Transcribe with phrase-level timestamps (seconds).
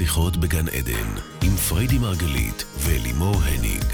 [0.00, 1.08] שיחות בגן עדן,
[1.42, 3.84] עם פריידי מרגלית ולימור הניג.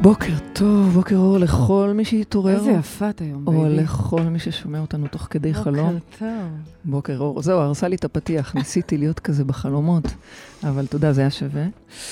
[0.00, 2.56] בוקר טוב, בוקר אור לכל מי שהתעורר.
[2.56, 3.76] איזה יפה את היום, או בייבי.
[3.76, 5.92] לכל מי ששומע אותנו תוך כדי חלום.
[5.94, 6.28] בוקר טוב.
[6.84, 7.42] בוקר אור.
[7.42, 10.04] זהו, הרסה לי את הפתיח, ניסיתי להיות כזה בחלומות,
[10.64, 11.64] אבל תודה, זה היה שווה.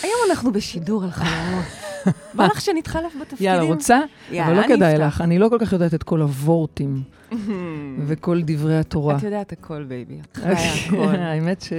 [0.02, 1.88] היום אנחנו בשידור על חלומות.
[2.35, 3.46] בא לך שנתחלף בתפקידים?
[3.46, 4.01] יאללה, רוצה?
[4.30, 5.05] יאללה, אבל לא כדאי שאפתח.
[5.07, 7.02] לך, אני לא כל כך יודעת את כל הוורטים
[8.06, 9.16] וכל דברי התורה.
[9.16, 10.20] את יודעת הכל, baby.
[10.33, 11.16] את חיה הכל.
[11.29, 11.73] האמת ש...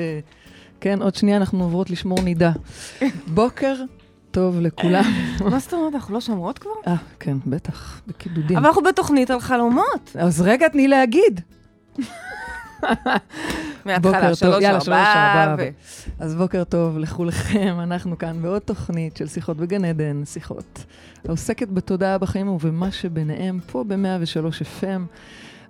[0.81, 2.51] כן, עוד שנייה אנחנו עוברות לשמור נידה.
[3.33, 3.75] בוקר
[4.31, 5.03] טוב לכולם.
[5.49, 6.71] מה זאת אומרת, אנחנו לא שומרות כבר?
[6.87, 8.57] אה, כן, בטח, בקידודים.
[8.57, 10.15] אבל אנחנו בתוכנית על חלומות.
[10.19, 11.41] אז רגע, תני להגיד.
[13.85, 15.55] מההתחלה, שלוש, ארבע.
[15.57, 15.69] ו...
[16.19, 20.85] אז בוקר טוב לכולכם, אנחנו כאן בעוד תוכנית של שיחות בגן עדן, שיחות
[21.27, 25.01] העוסקת בתודעה בחיים ובמה שביניהם, פה ב-103 FM.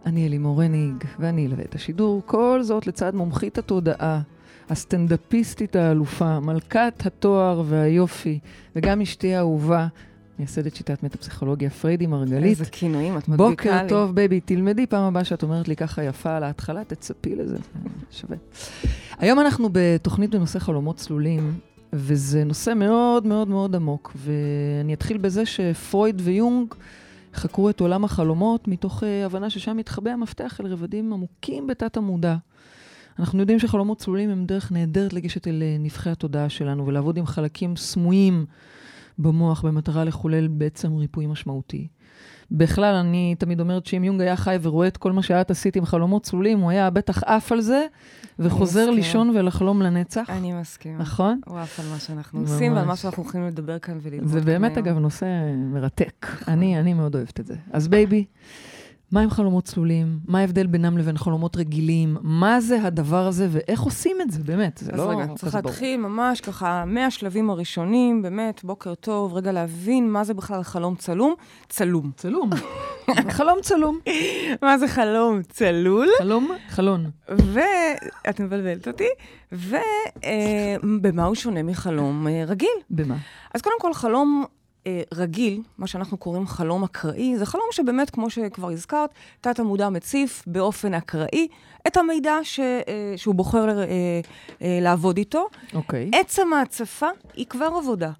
[0.05, 4.21] אני לימור הניג, ואני אלווה את השידור, כל זאת לצד מומחית התודעה,
[4.69, 8.39] הסטנדאפיסטית האלופה, מלכת התואר והיופי,
[8.75, 9.87] וגם אשתי האהובה,
[10.39, 12.43] מייסדת שיטת מטה-פסיכולוגיה פריידי מרגלית.
[12.43, 13.49] איזה כינויים את מדביקה לי.
[13.49, 14.39] בוקר טוב, baby.
[14.39, 17.61] תלמדי פעם הבאה שאת אומרת לי ככה יפה על ההתחלה, תצפי לזה, זה
[18.19, 18.37] שווה.
[19.17, 21.53] היום אנחנו בתוכנית בנושא חלומות צלולים,
[21.93, 26.73] וזה נושא מאוד מאוד מאוד עמוק, ואני אתחיל בזה שפרויד ויונג
[27.33, 32.35] חקרו את עולם החלומות מתוך uh, הבנה ששם מתחבא המפתח אל רבדים עמוקים בתת המודע.
[33.19, 37.25] אנחנו יודעים שחלומות צלולים הם דרך נהדרת לגשת אל אה, נבחי התודעה שלנו ולעבוד עם
[37.25, 38.45] חלקים סמויים
[39.19, 41.87] במוח במטרה לחולל בעצם ריפוי משמעותי.
[42.51, 45.85] בכלל, אני תמיד אומרת שאם יונג היה חי ורואה את כל מה שאת עשית עם
[45.85, 47.85] חלומות צלולים, הוא היה בטח עף על זה,
[48.39, 48.89] וחוזר.
[48.89, 50.29] לישון ולחלום לנצח.
[50.29, 50.97] אני מסכימה.
[50.97, 51.41] נכון?
[51.45, 52.49] הוא עף על מה שאנחנו ממש.
[52.49, 54.77] עושים ועל מה שאנחנו הולכים לדבר כאן וללמוד זה באמת.
[54.77, 55.25] אגב, נושא
[55.57, 56.27] מרתק.
[56.47, 57.55] אני, אני מאוד אוהבת את זה.
[57.71, 58.25] אז baby,
[59.11, 60.19] מה עם חלומות צלולים?
[60.27, 62.17] מה ההבדל בינם לבין חלומות רגילים?
[62.21, 64.77] מה זה הדבר הזה ואיך עושים את זה, באמת?
[64.77, 65.55] זה אז לא רגע, כזה צריך.
[65.55, 71.35] להתחיל ממש ככה מהשלבים הראשונים, באמת, בוקר טוב, רגע להבין מה זה בכלל חלום צלול.
[71.69, 72.11] צלול.
[72.15, 72.49] צלול.
[73.37, 73.99] חלום צלול.
[74.61, 76.07] מה זה חלום צלול?
[76.17, 77.09] חלום, חלון.
[77.29, 79.09] ואת מבלבלת אותי,
[79.51, 82.69] ובמה הוא שונה מחלום אה, רגיל?
[82.89, 83.15] במה?
[83.53, 84.58] אז קודם כל, חלום אה,
[85.13, 89.09] רגיל, מה שאנחנו קוראים חלום אקראי, זה חלום שבאמת, כמו שכבר הזכרת,
[89.41, 91.47] תת-המודע מציף באופן אקראי
[91.87, 93.85] את המידע ש, אה, שהוא בוחר אה,
[94.61, 95.47] אה, לעבוד איתו.
[95.73, 96.11] אוקיי.
[96.13, 98.11] עצם ההצפה היא כבר עבודה.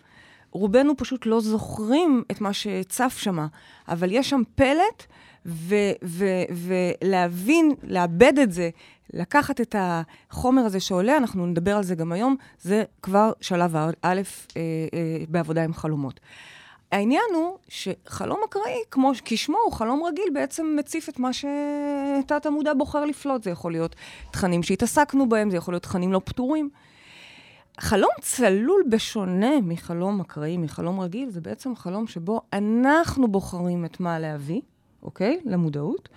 [0.51, 3.47] רובנו פשוט לא זוכרים את מה שצף שמה,
[3.87, 5.05] אבל יש שם פלט,
[5.45, 6.43] ו- ו-
[7.01, 8.69] ולהבין, לאבד את זה,
[9.13, 13.91] לקחת את החומר הזה שעולה, אנחנו נדבר על זה גם היום, זה כבר שלב א'
[14.01, 14.61] אה,
[14.93, 16.19] אה, בעבודה עם חלומות.
[16.91, 22.73] העניין הוא שחלום אקראי, כמו כשמו הוא חלום רגיל, בעצם מציף את מה שתת המודע
[22.73, 23.43] בוחר לפלוט.
[23.43, 23.95] זה יכול להיות
[24.31, 26.69] תכנים שהתעסקנו בהם, זה יכול להיות תכנים לא פתורים.
[27.79, 34.19] חלום צלול בשונה מחלום אקראי, מחלום רגיל, זה בעצם חלום שבו אנחנו בוחרים את מה
[34.19, 34.61] להביא,
[35.03, 35.39] אוקיי?
[35.45, 36.09] למודעות.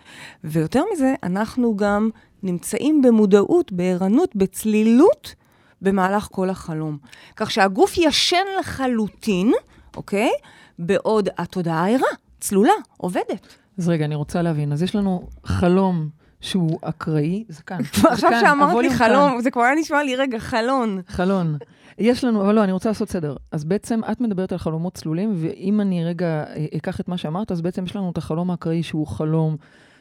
[0.45, 2.11] ויותר מזה, אנחנו גם
[2.43, 5.35] נמצאים במודעות, בערנות, בצלילות,
[5.83, 6.99] במהלך כל החלום.
[7.37, 9.53] כך שהגוף ישן לחלוטין,
[9.97, 10.31] אוקיי?
[10.79, 12.09] בעוד התודעה ערה,
[12.41, 13.57] צלולה, עובדת.
[13.79, 14.73] אז רגע, אני רוצה להבין.
[14.73, 16.09] אז יש לנו חלום
[16.41, 17.79] שהוא אקראי, זה כאן.
[18.11, 19.41] עכשיו שאמרת לי חלום, כאן.
[19.41, 21.01] זה כבר היה נשמע לי, רגע, חלון.
[21.09, 21.59] חלון.
[21.99, 23.37] יש לנו, אבל לא, אני רוצה לעשות סדר.
[23.53, 27.53] אז בעצם את מדברת על חלומות צלולים, ואם אני רגע אה, אקח את מה שאמרת,
[27.53, 29.57] אז בעצם יש לנו את החלום האקראי שהוא חלום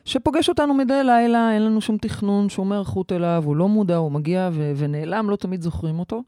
[0.05, 4.11] שפוגש אותנו מדי לילה, אין לנו שום תכנון, שום היערכות אליו, הוא לא מודע, הוא
[4.11, 6.23] מגיע ו- ונעלם, לא תמיד זוכרים אותו.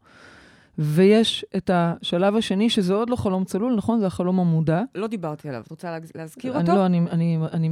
[0.78, 4.00] ויש את השלב השני, שזה עוד לא חלום צלול, נכון?
[4.00, 4.82] זה החלום המודע.
[4.94, 6.74] לא דיברתי עליו, את רוצה להז- להזכיר אני אותו?
[6.74, 7.70] לא, אני, אני, אני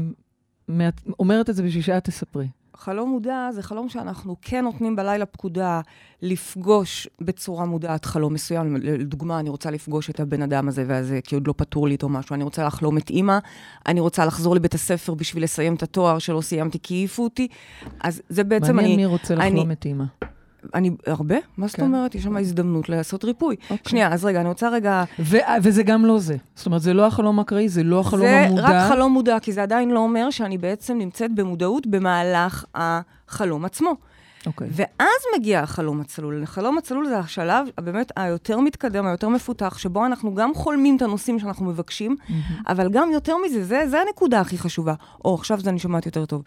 [0.69, 2.47] מעט, אומרת את זה בשביל שאת תספרי.
[2.77, 5.81] חלום מודע זה חלום שאנחנו כן נותנים בלילה פקודה
[6.23, 8.77] לפגוש בצורה מודעת חלום מסוים.
[8.77, 12.09] לדוגמה, אני רוצה לפגוש את הבן אדם הזה והזה, כי עוד לא פתור לי איתו
[12.09, 12.35] משהו.
[12.35, 13.39] אני רוצה לחלום את אימא,
[13.87, 17.49] אני רוצה לחזור לבית הספר בשביל לסיים את התואר שלא סיימתי כי העיפו אותי.
[18.01, 18.97] אז זה בעצם מעניין אני...
[18.97, 20.05] מי רוצה אני- לחלום את אימא.
[20.75, 20.91] אני...
[21.07, 21.37] הרבה?
[21.57, 21.83] מה זאת כן.
[21.83, 22.15] אומרת?
[22.15, 23.57] יש שם הזדמנות לעשות ריפוי.
[23.71, 23.91] אוקיי.
[23.91, 25.05] שנייה, אז רגע, אני רוצה רגע...
[25.19, 26.37] ו- וזה גם לא זה.
[26.55, 28.63] זאת אומרת, זה לא החלום האקראי, זה לא החלום זה המודע.
[28.63, 33.97] רק חלום מודע, כי זה עדיין לא אומר שאני בעצם נמצאת במודעות במהלך החלום עצמו.
[34.47, 34.69] אוקיי.
[34.73, 36.43] ואז מגיע החלום הצלול.
[36.43, 41.39] החלום הצלול זה השלב באמת היותר מתקדם, היותר מפותח, שבו אנחנו גם חולמים את הנושאים
[41.39, 42.17] שאנחנו מבקשים,
[42.69, 44.95] אבל גם יותר מזה, זה, זה הנקודה הכי חשובה.
[45.25, 46.43] או, עכשיו זה אני שומעת יותר טוב.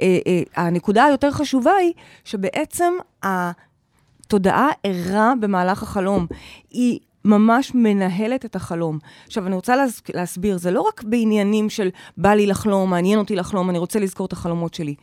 [0.00, 1.92] אה, אה, הנקודה היותר חשובה היא
[2.24, 2.92] שבעצם
[3.22, 6.26] התודעה ערה במהלך החלום.
[6.70, 8.98] היא ממש מנהלת את החלום.
[9.26, 10.02] עכשיו, אני רוצה להס...
[10.14, 14.26] להסביר, זה לא רק בעניינים של בא לי לחלום, מעניין אותי לחלום, אני רוצה לזכור
[14.26, 14.94] את החלומות שלי.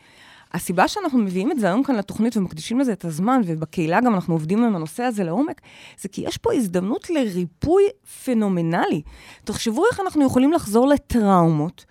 [0.53, 4.33] הסיבה שאנחנו מביאים את זה היום כאן לתוכנית ומקדישים לזה את הזמן, ובקהילה גם אנחנו
[4.33, 5.61] עובדים עם הנושא הזה לעומק,
[5.99, 7.83] זה כי יש פה הזדמנות לריפוי
[8.25, 9.01] פנומנלי.
[9.43, 11.85] תחשבו איך אנחנו יכולים לחזור לטראומות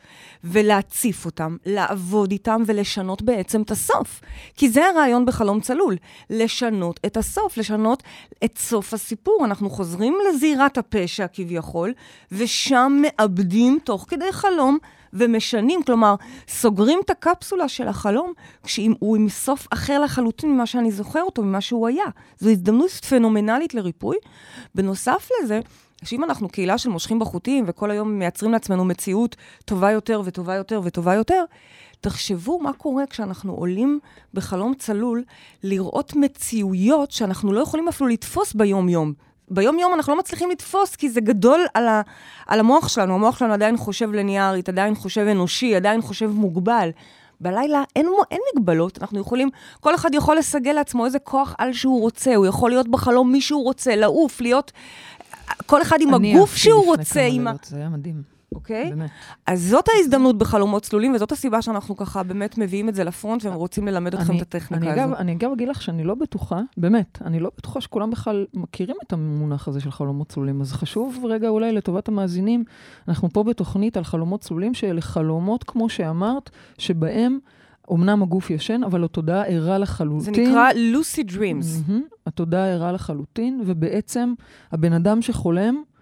[0.45, 4.21] ולהציף אותם, לעבוד איתם ולשנות בעצם את הסוף.
[4.57, 5.97] כי זה הרעיון בחלום צלול,
[6.31, 8.03] לשנות את הסוף, לשנות
[8.45, 9.45] את סוף הסיפור.
[9.45, 11.93] אנחנו חוזרים לזירת הפשע כביכול,
[12.33, 14.79] ושם מאבדים תוך כדי חלום
[15.15, 16.15] ומשנים, כלומר,
[16.49, 18.33] סוגרים את הקפסולה של החלום
[18.63, 22.05] כשהוא עם סוף אחר לחלוטין ממה שאני זוכר אותו, ממה שהוא היה.
[22.39, 24.17] זו הזדמנות פנומנלית לריפוי.
[24.75, 25.61] בנוסף לזה,
[26.05, 30.81] שאם אנחנו קהילה של מושכים בחוטים וכל היום מייצרים לעצמנו מציאות טובה יותר וטובה יותר
[30.85, 31.45] וטובה יותר,
[32.01, 33.99] תחשבו מה קורה כשאנחנו עולים
[34.35, 35.25] בחלום צלול
[35.63, 39.13] לראות מציאויות שאנחנו לא יכולים אפילו לתפוס ביום-יום.
[39.51, 42.03] ביום-יום אנחנו לא מצליחים לתפוס, כי זה גדול על, ה,
[42.47, 43.15] על המוח שלנו.
[43.15, 46.91] המוח שלנו עדיין חושב ליניארית, עדיין חושב אנושי, עדיין חושב מוגבל.
[47.41, 49.51] בלילה אין, אין מגבלות, אנחנו יכולים,
[49.81, 53.41] כל אחד יכול לסגל לעצמו איזה כוח על שהוא רוצה, הוא יכול להיות בחלום מי
[53.41, 54.73] שהוא רוצה, לעוף, להיות...
[55.67, 57.21] כל אחד עם הגוף שהוא רוצה.
[57.21, 57.47] אני עם...
[57.63, 58.34] זה היה מדהים.
[58.55, 58.91] אוקיי?
[58.91, 59.11] באמת.
[59.47, 63.55] אז זאת ההזדמנות בחלומות צלולים, וזאת הסיבה שאנחנו ככה באמת מביאים את זה לפרונט, והם
[63.55, 65.17] רוצים ללמד אתכם את הטכניקה אני הזו.
[65.17, 69.13] אני אגב אגיד לך שאני לא בטוחה, באמת, אני לא בטוחה שכולם בכלל מכירים את
[69.13, 70.61] המונח הזה של חלומות צלולים.
[70.61, 72.65] אז חשוב רגע אולי לטובת המאזינים,
[73.09, 77.39] אנחנו פה בתוכנית על חלומות צלולים, שאלה חלומות, כמו שאמרת, שבהם...
[77.93, 80.35] אמנם הגוף ישן, אבל התודעה ערה לחלוטין.
[80.35, 81.89] זה נקרא lucid dreams.
[81.89, 84.35] Mm-hmm, התודעה ערה לחלוטין, ובעצם
[84.73, 85.94] הבן אדם שחולם, אה, אה,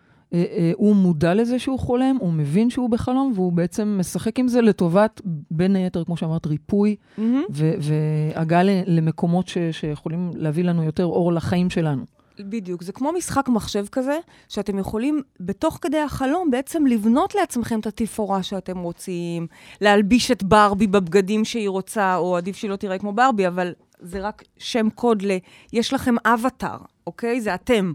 [0.74, 5.20] הוא מודע לזה שהוא חולם, הוא מבין שהוא בחלום, והוא בעצם משחק עם זה לטובת,
[5.50, 7.22] בין היתר, כמו שאמרת, ריפוי, mm-hmm.
[7.50, 12.04] והגעה למקומות ש- שיכולים להביא לנו יותר אור לחיים שלנו.
[12.40, 14.18] בדיוק, זה כמו משחק מחשב כזה,
[14.48, 19.46] שאתם יכולים בתוך כדי החלום בעצם לבנות לעצמכם את התפאורה שאתם רוצים,
[19.80, 24.20] להלביש את ברבי בבגדים שהיא רוצה, או עדיף שהיא לא תראה כמו ברבי, אבל זה
[24.20, 25.30] רק שם קוד ל...
[25.72, 27.40] יש לכם אבטאר, אוקיי?
[27.40, 27.92] זה אתם.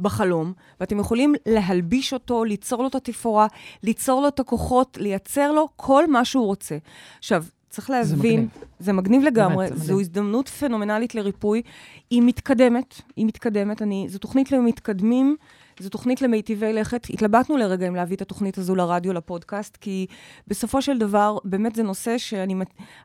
[0.00, 3.46] בחלום, ואתם יכולים להלביש אותו, ליצור לו את התפאורה,
[3.82, 6.76] ליצור לו את הכוחות, לייצר לו כל מה שהוא רוצה.
[7.18, 8.48] עכשיו, צריך להבין, זה מגניב,
[8.78, 11.62] זה מגניב לגמרי, באמת, זו הזדמנות פנומנלית לריפוי.
[12.10, 15.36] היא מתקדמת, היא מתקדמת, אני, זו תוכנית למתקדמים.
[15.80, 17.06] זו תוכנית למיטיבי לכת.
[17.10, 20.06] התלבטנו לרגע אם להביא את התוכנית הזו לרדיו, לפודקאסט, כי
[20.48, 22.54] בסופו של דבר, באמת זה נושא שאני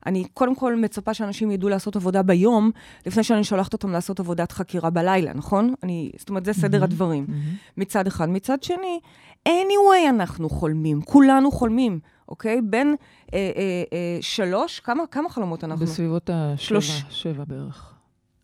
[0.06, 2.72] אני קודם כל מצפה שאנשים ידעו לעשות עבודה ביום,
[3.06, 5.74] לפני שאני שולחת אותם לעשות עבודת חקירה בלילה, נכון?
[5.84, 7.26] אני, זאת אומרת, זה סדר mm-hmm, הדברים.
[7.30, 7.72] Mm-hmm.
[7.78, 8.30] מצד אחד.
[8.30, 9.00] מצד שני,
[9.48, 12.00] anyway אנחנו חולמים, כולנו חולמים.
[12.32, 12.62] אוקיי?
[12.62, 12.96] בין
[13.34, 15.86] אה, אה, אה, שלוש, כמה, כמה חלומות אנחנו?
[15.86, 17.94] בסביבות השבע, שבע בערך.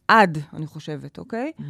[0.08, 1.52] עד, אני חושבת, אוקיי?
[1.60, 1.64] Mm.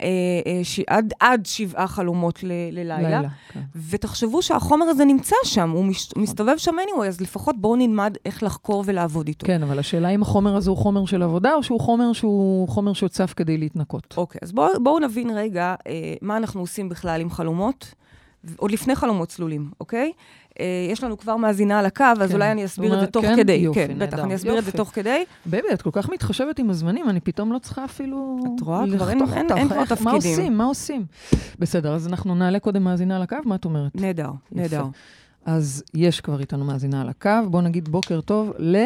[0.00, 0.06] אה,
[0.46, 0.80] אה, ש...
[0.86, 2.46] עד, עד שבעה חלומות ל...
[2.46, 2.98] ללילה.
[2.98, 3.60] לילה, כן.
[3.90, 6.08] ותחשבו שהחומר הזה נמצא שם, הוא מש...
[6.10, 6.22] נכון.
[6.22, 9.46] מסתובב שם anyway, אז לפחות בואו נלמד איך לחקור ולעבוד איתו.
[9.46, 12.92] כן, אבל השאלה אם החומר הזה הוא חומר של עבודה, או שהוא חומר שהוא חומר
[12.92, 14.14] שהוצף כדי להתנקות.
[14.16, 17.94] אוקיי, אז בואו בוא נבין רגע אה, מה אנחנו עושים בכלל עם חלומות,
[18.56, 20.12] עוד לפני חלומות צלולים, אוקיי?
[20.62, 22.34] אה, יש לנו כבר מאזינה על הקו, אז כן.
[22.34, 23.36] אולי אני אסביר את זה תוך כן?
[23.36, 23.52] כדי.
[23.52, 25.24] יופי, כן, בטח, אני אסביר את זה תוך כדי.
[25.46, 28.84] baby, את כל כך מתחשבת עם הזמנים, אני פתאום לא צריכה אפילו את רואה?
[28.96, 30.04] כבר אין, אין, אין כבר תפקידים.
[30.04, 30.56] מה עושים?
[30.56, 31.04] מה עושים?
[31.58, 33.92] בסדר, אז אנחנו נעלה קודם מאזינה על הקו, מה את אומרת?
[33.94, 34.84] נהדר, נהדר.
[35.46, 38.76] אז יש כבר איתנו מאזינה על הקו, בואו נגיד בוקר טוב ל...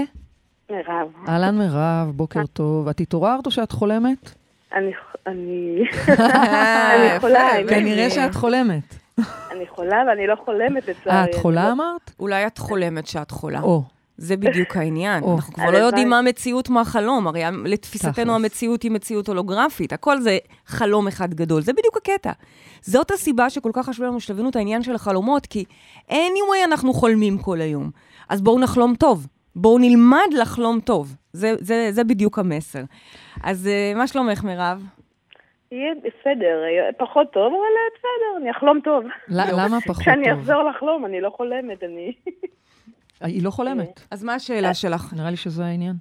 [0.70, 1.08] מירב.
[1.28, 2.88] אהלן מירב, בוקר טוב.
[2.88, 4.34] את התעוררת או שאת חולמת?
[4.74, 4.90] אני...
[5.26, 5.82] אני...
[6.94, 7.48] אני חולה.
[7.68, 9.05] כנראה שאת חולמת.
[9.50, 11.16] אני חולה ואני לא חולמת לצערי.
[11.16, 12.10] אה, את חולה אמרת?
[12.20, 13.60] אולי את חולמת שאת חולה.
[13.60, 13.82] או.
[14.18, 15.24] זה בדיוק העניין.
[15.24, 17.26] אנחנו כבר לא יודעים מה המציאות, מה החלום.
[17.26, 19.92] הרי לתפיסתנו המציאות היא מציאות הולוגרפית.
[19.92, 21.62] הכל זה חלום אחד גדול.
[21.62, 22.32] זה בדיוק הקטע.
[22.82, 25.64] זאת הסיבה שכל כך חשוב לנו שתבינו את העניין של החלומות, כי
[26.10, 27.90] anyway אנחנו חולמים כל היום.
[28.28, 29.26] אז בואו נחלום טוב.
[29.56, 31.16] בואו נלמד לחלום טוב.
[31.32, 32.82] זה, זה, זה בדיוק המסר.
[33.42, 34.82] אז אה, מה שלומך, מירב?
[35.72, 36.62] יהיה בסדר,
[36.98, 39.04] פחות טוב, אבל בסדר, אני אחלום טוב.
[39.28, 39.96] למה פחות טוב?
[40.00, 42.12] כשאני אחזור לחלום, אני לא חולמת, אני...
[43.20, 44.00] היא לא חולמת.
[44.10, 45.14] אז מה השאלה שלך?
[45.16, 45.94] נראה לי שזה העניין.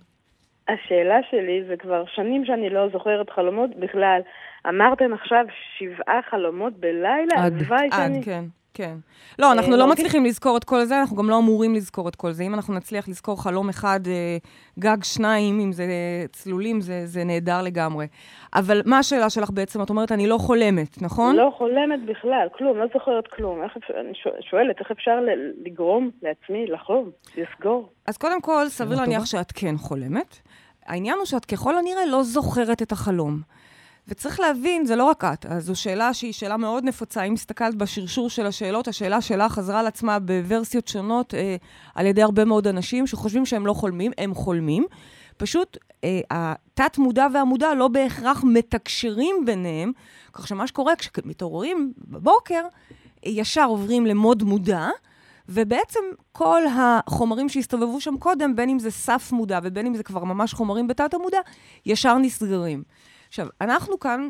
[0.67, 4.21] השאלה שלי, זה כבר שנים שאני לא זוכרת חלומות בכלל.
[4.69, 5.45] אמרתם עכשיו
[5.77, 7.35] שבעה חלומות בלילה?
[7.37, 7.53] עד,
[7.91, 8.43] עד, כן.
[8.75, 8.95] כן.
[9.39, 12.09] לא, אנחנו אה, לא, לא מצליחים לזכור את כל זה, אנחנו גם לא אמורים לזכור
[12.09, 12.43] את כל זה.
[12.43, 14.37] אם אנחנו נצליח לזכור חלום אחד, אה,
[14.79, 15.85] גג שניים, אם זה
[16.31, 18.07] צלולים, זה, זה נהדר לגמרי.
[18.55, 19.81] אבל מה השאלה שלך בעצם?
[19.81, 21.35] את אומרת, אני לא חולמת, נכון?
[21.35, 23.63] לא חולמת בכלל, כלום, לא זוכרת כלום.
[23.63, 24.13] איך אפשר, אני
[24.49, 25.19] שואלת, איך אפשר
[25.65, 27.89] לגרום לעצמי לחלום, לסגור?
[28.07, 30.39] אז קודם כל, סביר להניח שאת כן חולמת.
[30.85, 33.39] העניין הוא שאת ככל הנראה לא זוכרת את החלום.
[34.07, 37.23] וצריך להבין, זה לא רק את, זו שאלה שהיא שאלה מאוד נפוצה.
[37.23, 41.55] אם הסתכלת בשרשור של השאלות, השאלה שלה חזרה על עצמה בוורסיות שונות אה,
[41.95, 44.85] על ידי הרבה מאוד אנשים שחושבים שהם לא חולמים, הם חולמים.
[45.37, 49.91] פשוט אה, התת-מודע והמודע לא בהכרח מתקשרים ביניהם,
[50.33, 52.61] כך שמה שקורה כשמתעוררים בבוקר,
[53.23, 54.87] ישר עוברים למוד מודע,
[55.49, 55.99] ובעצם
[56.31, 60.53] כל החומרים שהסתובבו שם קודם, בין אם זה סף מודע ובין אם זה כבר ממש
[60.53, 61.39] חומרים בתת המודע,
[61.85, 62.83] ישר נסגרים.
[63.35, 64.27] עכשיו, אנחנו כאן,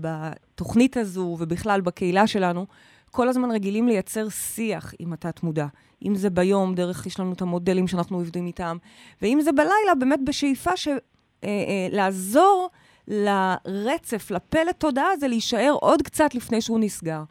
[0.00, 2.66] בתוכנית הזו ובכלל בקהילה שלנו,
[3.10, 5.66] כל הזמן רגילים לייצר שיח עם התת-מודע.
[6.06, 8.76] אם זה ביום, דרך, יש לנו את המודלים שאנחנו עובדים איתם,
[9.22, 12.70] ואם זה בלילה, באמת בשאיפה של אה, אה, לעזור
[13.08, 17.22] לרצף, לפלט תודעה הזה, להישאר עוד קצת לפני שהוא נסגר.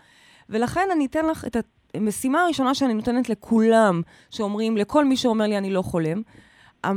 [0.49, 1.57] ולכן אני אתן לך את
[1.93, 6.21] המשימה הראשונה שאני נותנת לכולם, שאומרים, לכל מי שאומר לי אני לא חולם,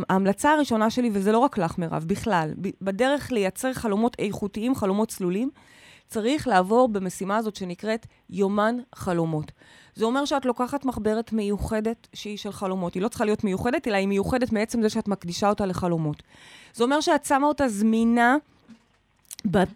[0.08, 5.50] ההמלצה הראשונה שלי, וזה לא רק לך, מירב, בכלל, בדרך לייצר חלומות איכותיים, חלומות צלולים,
[6.08, 9.52] צריך לעבור במשימה הזאת שנקראת יומן חלומות.
[9.94, 12.94] זה אומר שאת לוקחת מחברת מיוחדת שהיא של חלומות.
[12.94, 16.22] היא לא צריכה להיות מיוחדת, אלא היא מיוחדת מעצם זה שאת מקדישה אותה לחלומות.
[16.74, 18.36] זה אומר שאת שמה אותה זמינה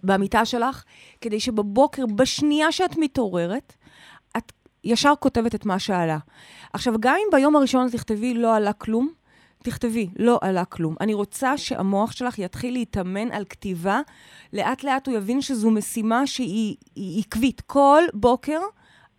[0.04, 0.85] במיטה שלך,
[1.21, 3.73] כדי שבבוקר, בשנייה שאת מתעוררת,
[4.37, 4.52] את
[4.85, 6.18] ישר כותבת את מה שעלה.
[6.73, 9.12] עכשיו, גם אם ביום הראשון תכתבי לא עלה כלום,
[9.64, 10.94] תכתבי, לא עלה כלום.
[11.00, 14.00] אני רוצה שהמוח שלך יתחיל להתאמן על כתיבה.
[14.52, 16.76] לאט לאט הוא יבין שזו משימה שהיא
[17.18, 17.61] עקבית.
[17.61, 18.59] כל בוקר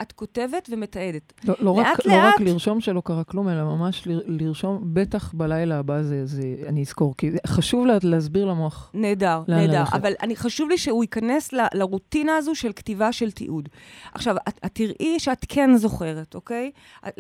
[0.01, 1.33] את כותבת ומתעדת.
[1.43, 2.15] לא, לא, לאט רק, לאט...
[2.15, 6.41] לא רק לרשום שלא קרה כלום, אלא ממש ל, לרשום, בטח בלילה הבא זה, זה
[6.67, 8.91] אני אזכור, כי חשוב לה, להסביר למוח.
[8.93, 9.83] נהדר, נהדר.
[9.93, 13.69] אבל אני, חשוב לי שהוא ייכנס ל, לרוטינה הזו של כתיבה של תיעוד.
[14.13, 16.71] עכשיו, את, את תראי שאת כן זוכרת, אוקיי?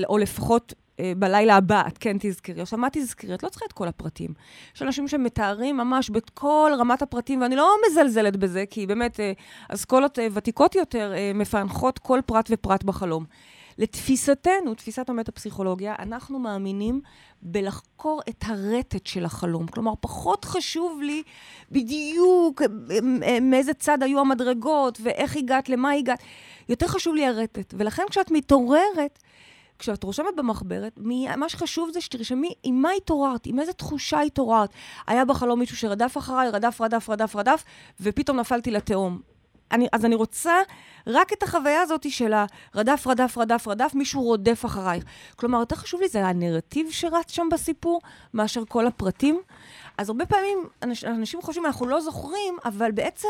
[0.09, 0.73] או לפחות
[1.17, 2.61] בלילה הבא את כן תזכרי.
[2.61, 3.33] עכשיו, מה תזכרי?
[3.33, 4.33] את לא צריכה את כל הפרטים.
[4.75, 9.31] יש אנשים שמתארים ממש בכל רמת הפרטים, ואני לא מזלזלת בזה, כי באמת, אה,
[9.69, 13.25] אסכולות אה, ותיקות יותר מפענחות כל פרט ופרט בחלום.
[13.77, 17.01] לתפיסתנו, תפיסת המטה-פסיכולוגיה, אנחנו מאמינים
[17.41, 19.67] בלחקור את הרטט של החלום.
[19.67, 21.23] כלומר, פחות חשוב לי
[21.71, 22.61] בדיוק
[23.41, 26.19] מאיזה צד היו המדרגות, ואיך הגעת, למה הגעת.
[26.69, 27.73] יותר חשוב לי הרטט.
[27.77, 29.19] ולכן כשאת מתעוררת,
[29.79, 30.99] כשאת רושמת במחברת,
[31.37, 34.69] מה שחשוב זה שתרשמי עם מה התעוררת, עם איזה תחושה התעוררת.
[35.07, 37.63] היה בחלום מישהו שרדף אחריי, רדף, רדף, רדף, רדף,
[37.99, 39.21] ופתאום נפלתי לתהום.
[39.71, 40.61] אני, אז אני רוצה
[41.07, 42.33] רק את החוויה הזאת של
[42.73, 45.03] הרדף, רדף, רדף, רדף, מישהו רודף אחרייך.
[45.35, 48.01] כלומר, יותר חשוב לי, זה הנרטיב שרץ שם בסיפור,
[48.33, 49.41] מאשר כל הפרטים.
[49.97, 53.29] אז הרבה פעמים אנש, אנשים חושבים, אנחנו לא זוכרים, אבל בעצם,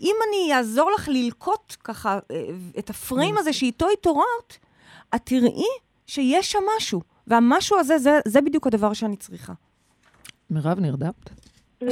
[0.00, 2.44] אם אני אעזור לך ללקוט ככה אה,
[2.78, 4.58] את הפריים הזה שאיתו התעוררת,
[5.14, 5.64] את תראי
[6.06, 9.52] שיש שם משהו, והמשהו הזה, זה, זה בדיוק הדבר שאני צריכה.
[10.50, 11.30] מירב, נרדמת?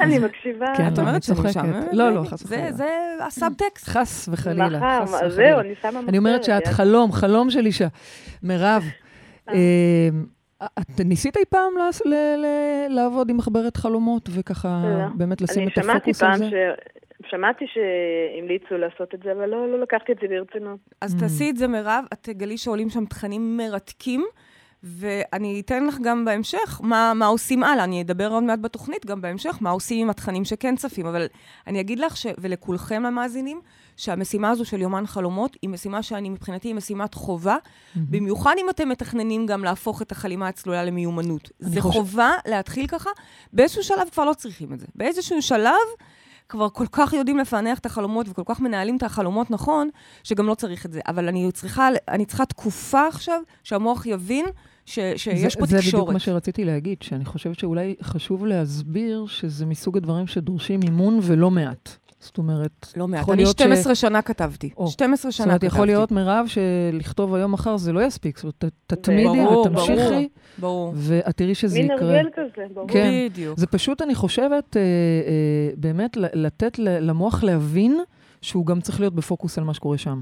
[0.00, 0.66] אני מקשיבה.
[0.76, 1.88] כן, את אומרת שאני משעממת?
[1.92, 2.72] לא, לא, חס וחלילה.
[2.72, 2.88] זה
[3.20, 3.88] הסאבטקסט.
[3.88, 5.30] חס וחלילה, חס וחלילה.
[5.30, 7.88] זהו, אני שמה אני אומרת שאת חלום, חלום של אישה.
[8.42, 8.84] מירב,
[9.48, 9.54] אה.
[9.54, 10.26] אמ,
[10.62, 11.72] את ניסית אי פעם
[12.88, 15.06] לעבוד עם מחברת חלומות, וככה לא.
[15.14, 16.44] באמת לשים את הפוקוס על זה?
[16.44, 20.78] אני שמעתי פעם שמעתי שהמליצו לעשות את זה, אבל לא, לא לקחתי את זה ברצינות.
[21.00, 21.20] אז mm.
[21.20, 24.26] תעשי את זה, מירב, את תגלי שעולים שם תכנים מרתקים.
[24.82, 27.84] ואני אתן לך גם בהמשך מה, מה עושים הלאה.
[27.84, 31.06] אני אדבר עוד מעט בתוכנית גם בהמשך, מה עושים עם התכנים שכן צפים.
[31.06, 31.26] אבל
[31.66, 32.26] אני אגיד לך, ש...
[32.38, 33.60] ולכולכם המאזינים,
[33.96, 37.98] שהמשימה הזו של יומן חלומות היא משימה שאני מבחינתי היא משימת חובה, mm-hmm.
[38.10, 41.50] במיוחד אם אתם מתכננים גם להפוך את החלימה הצלולה למיומנות.
[41.58, 41.98] זה חושב...
[41.98, 43.10] חובה להתחיל ככה,
[43.52, 44.86] באיזשהו שלב כבר לא צריכים את זה.
[44.94, 45.74] באיזשהו שלב...
[46.48, 49.88] כבר כל כך יודעים לפענח את החלומות וכל כך מנהלים את החלומות נכון,
[50.24, 51.00] שגם לא צריך את זה.
[51.08, 54.46] אבל אני צריכה, אני צריכה תקופה עכשיו שהמוח יבין
[54.86, 55.84] ש, שיש זה, פה זה תקשורת.
[55.84, 61.18] זה בדיוק מה שרציתי להגיד, שאני חושבת שאולי חשוב להסביר שזה מסוג הדברים שדורשים אימון
[61.22, 61.96] ולא מעט.
[62.20, 64.00] זאת אומרת, לא מעט, אני 12 ש...
[64.00, 64.70] שנה כתבתי.
[64.76, 65.66] או, 12 שנה כתבתי.
[65.66, 68.38] זאת אומרת, יכול להיות, מירב, שלכתוב היום מחר זה לא יספיק.
[68.38, 70.92] זאת אומרת, תתמידי ותמשיכי, ברור.
[70.96, 71.96] ואת תראי שזה יקרה.
[71.96, 72.88] מין הרגל כזה, ברור.
[72.88, 73.58] כן, בדיוק.
[73.58, 78.00] זה פשוט, אני חושבת, אה, אה, באמת לתת למוח להבין
[78.42, 80.20] שהוא גם צריך להיות בפוקוס על מה שקורה שם.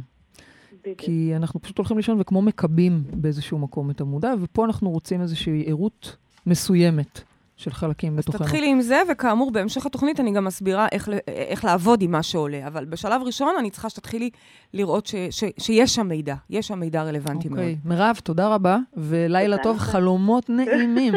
[0.82, 0.98] בדיוק.
[0.98, 5.64] כי אנחנו פשוט הולכים לישון וכמו מקבים באיזשהו מקום את המודע, ופה אנחנו רוצים איזושהי
[5.66, 7.20] ערות מסוימת.
[7.56, 8.44] של חלקים בתוכנו.
[8.44, 12.22] אז תתחילי עם זה, וכאמור, בהמשך התוכנית אני גם מסבירה איך, איך לעבוד עם מה
[12.22, 12.66] שעולה.
[12.66, 14.30] אבל בשלב ראשון אני צריכה שתתחילי
[14.74, 17.50] לראות ש, ש, שיש שם מידע, יש שם מידע רלוונטי okay.
[17.50, 17.60] מאוד.
[17.60, 21.14] אוקיי, מירב, תודה רבה, ולילה טוב, חלומות נעימים.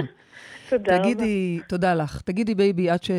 [0.69, 1.03] תודה רבה.
[1.03, 2.21] תגידי, תודה לך.
[2.21, 3.11] תגידי, baby, עד ש...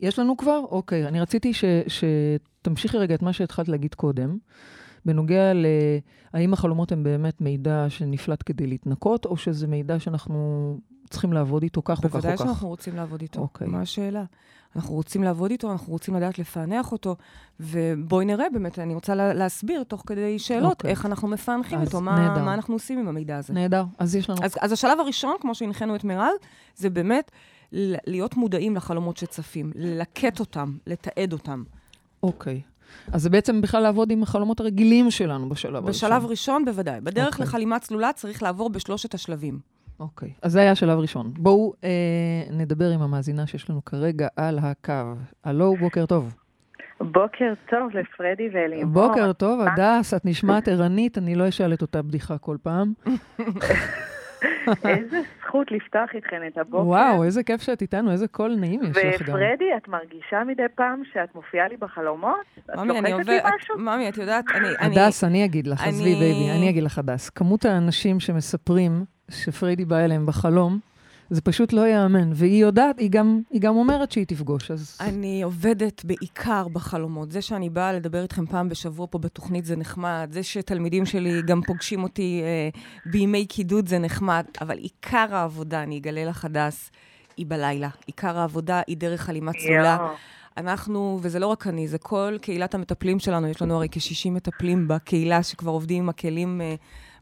[0.00, 0.60] יש לנו כבר?
[0.70, 4.36] אוקיי, אני רציתי ש, שתמשיכי רגע את מה שהתחלת להגיד קודם.
[5.04, 5.66] בנוגע ל...
[6.32, 10.78] האם החלומות הם באמת מידע שנפלט כדי להתנקות, או שזה מידע שאנחנו
[11.10, 12.14] צריכים לעבוד איתו כך או כך או כך?
[12.16, 13.40] בוודאי שאנחנו רוצים לעבוד איתו.
[13.40, 13.66] אוקיי.
[13.66, 14.24] מה השאלה?
[14.76, 17.16] אנחנו רוצים לעבוד איתו, אנחנו רוצים לדעת לפענח אותו,
[17.60, 20.90] ובואי נראה באמת, אני רוצה לה, להסביר תוך כדי שאלות, אוקיי.
[20.90, 22.44] איך אנחנו מפענחים אותו, מה.
[22.44, 23.52] מה אנחנו עושים עם המידע הזה.
[23.52, 23.84] נהדר.
[23.98, 24.38] אז יש לנו...
[24.42, 26.32] אז, אז השלב הראשון, כמו שהנחינו את מירב,
[26.76, 27.30] זה באמת
[28.06, 31.62] להיות מודעים לחלומות שצפים, ללקט אותם, לתעד אותם.
[32.22, 32.60] אוקיי.
[33.12, 36.08] אז זה בעצם בכלל לעבוד עם החלומות הרגילים שלנו בשלב הראשון.
[36.08, 37.00] בשלב ראשון, בוודאי.
[37.00, 37.46] בדרך אוקיי.
[37.46, 39.58] לחלימה צלולה צריך לעבור בשלושת השלבים.
[40.00, 40.30] אוקיי.
[40.42, 41.30] אז זה היה השלב הראשון.
[41.36, 41.88] בואו אה,
[42.50, 45.14] נדבר עם המאזינה שיש לנו כרגע על הקו.
[45.44, 46.34] הלו, בוקר טוב.
[47.00, 48.92] בוקר טוב לפרדי ואלימור.
[48.92, 52.92] בוקר טוב, הדס, את נשמעת ערנית, אני לא אשאל את אותה בדיחה כל פעם.
[54.84, 55.20] איזה
[55.52, 56.86] זכות לפתוח איתכן את הבוקר.
[56.86, 59.34] וואו, איזה כיף שאת איתנו, איזה קול נעים יש לך גם.
[59.34, 62.36] ופריידי, את מרגישה מדי פעם שאת מופיעה לי בחלומות?
[62.70, 63.38] את לוחשת לי.
[63.56, 63.78] משהו?
[63.78, 64.68] ממי, את יודעת, אני...
[64.80, 67.30] אני- הדס, אני אגיד לך, עזבי אני- baby, אני אגיד לך, הדס.
[67.30, 70.78] כמות האנשים שמספרים שפריידי בא אליהם בחלום,
[71.32, 72.30] זה פשוט לא ייאמן.
[72.34, 74.98] והיא יודעת, היא גם, היא גם אומרת שהיא תפגוש, אז...
[75.00, 77.32] אני עובדת בעיקר בחלומות.
[77.32, 81.62] זה שאני באה לדבר איתכם פעם בשבוע פה בתוכנית זה נחמד, זה שתלמידים שלי גם
[81.62, 82.68] פוגשים אותי אה,
[83.10, 86.90] בימי קידוד זה נחמד, אבל עיקר העבודה, אני אגלה לך, הדס,
[87.36, 87.88] היא בלילה.
[88.06, 89.98] עיקר העבודה היא דרך חלימה צלולה.
[90.56, 94.88] אנחנו, וזה לא רק אני, זה כל קהילת המטפלים שלנו, יש לנו הרי כ-60 מטפלים
[94.88, 96.74] בקהילה שכבר עובדים עם הכלים אה,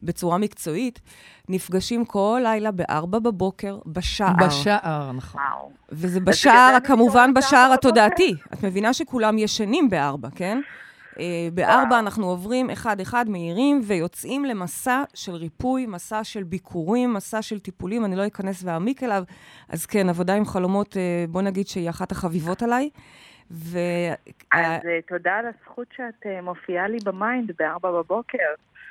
[0.02, 1.00] בצורה מקצועית,
[1.48, 4.32] נפגשים כל לילה ב-4 בבוקר, בשער.
[4.46, 5.40] בשער, נכון.
[5.40, 5.70] וואו.
[5.88, 8.34] וזה בשער, כמובן בשער התודעתי.
[8.54, 10.60] את מבינה שכולם ישנים בארבע, כן?
[11.20, 17.58] אה, בארבע אנחנו עוברים אחד-אחד, מהירים, ויוצאים למסע של ריפוי, מסע של ביקורים, מסע של
[17.58, 19.24] טיפולים, אני לא אכנס ואעמיק אליו.
[19.68, 22.90] אז כן, עבודה עם חלומות, אה, בוא נגיד שהיא אחת החביבות עליי.
[23.50, 23.78] ו...
[24.52, 28.38] אז אה, תודה על הזכות שאת אה, מופיעה לי ב mind בארבע בבוקר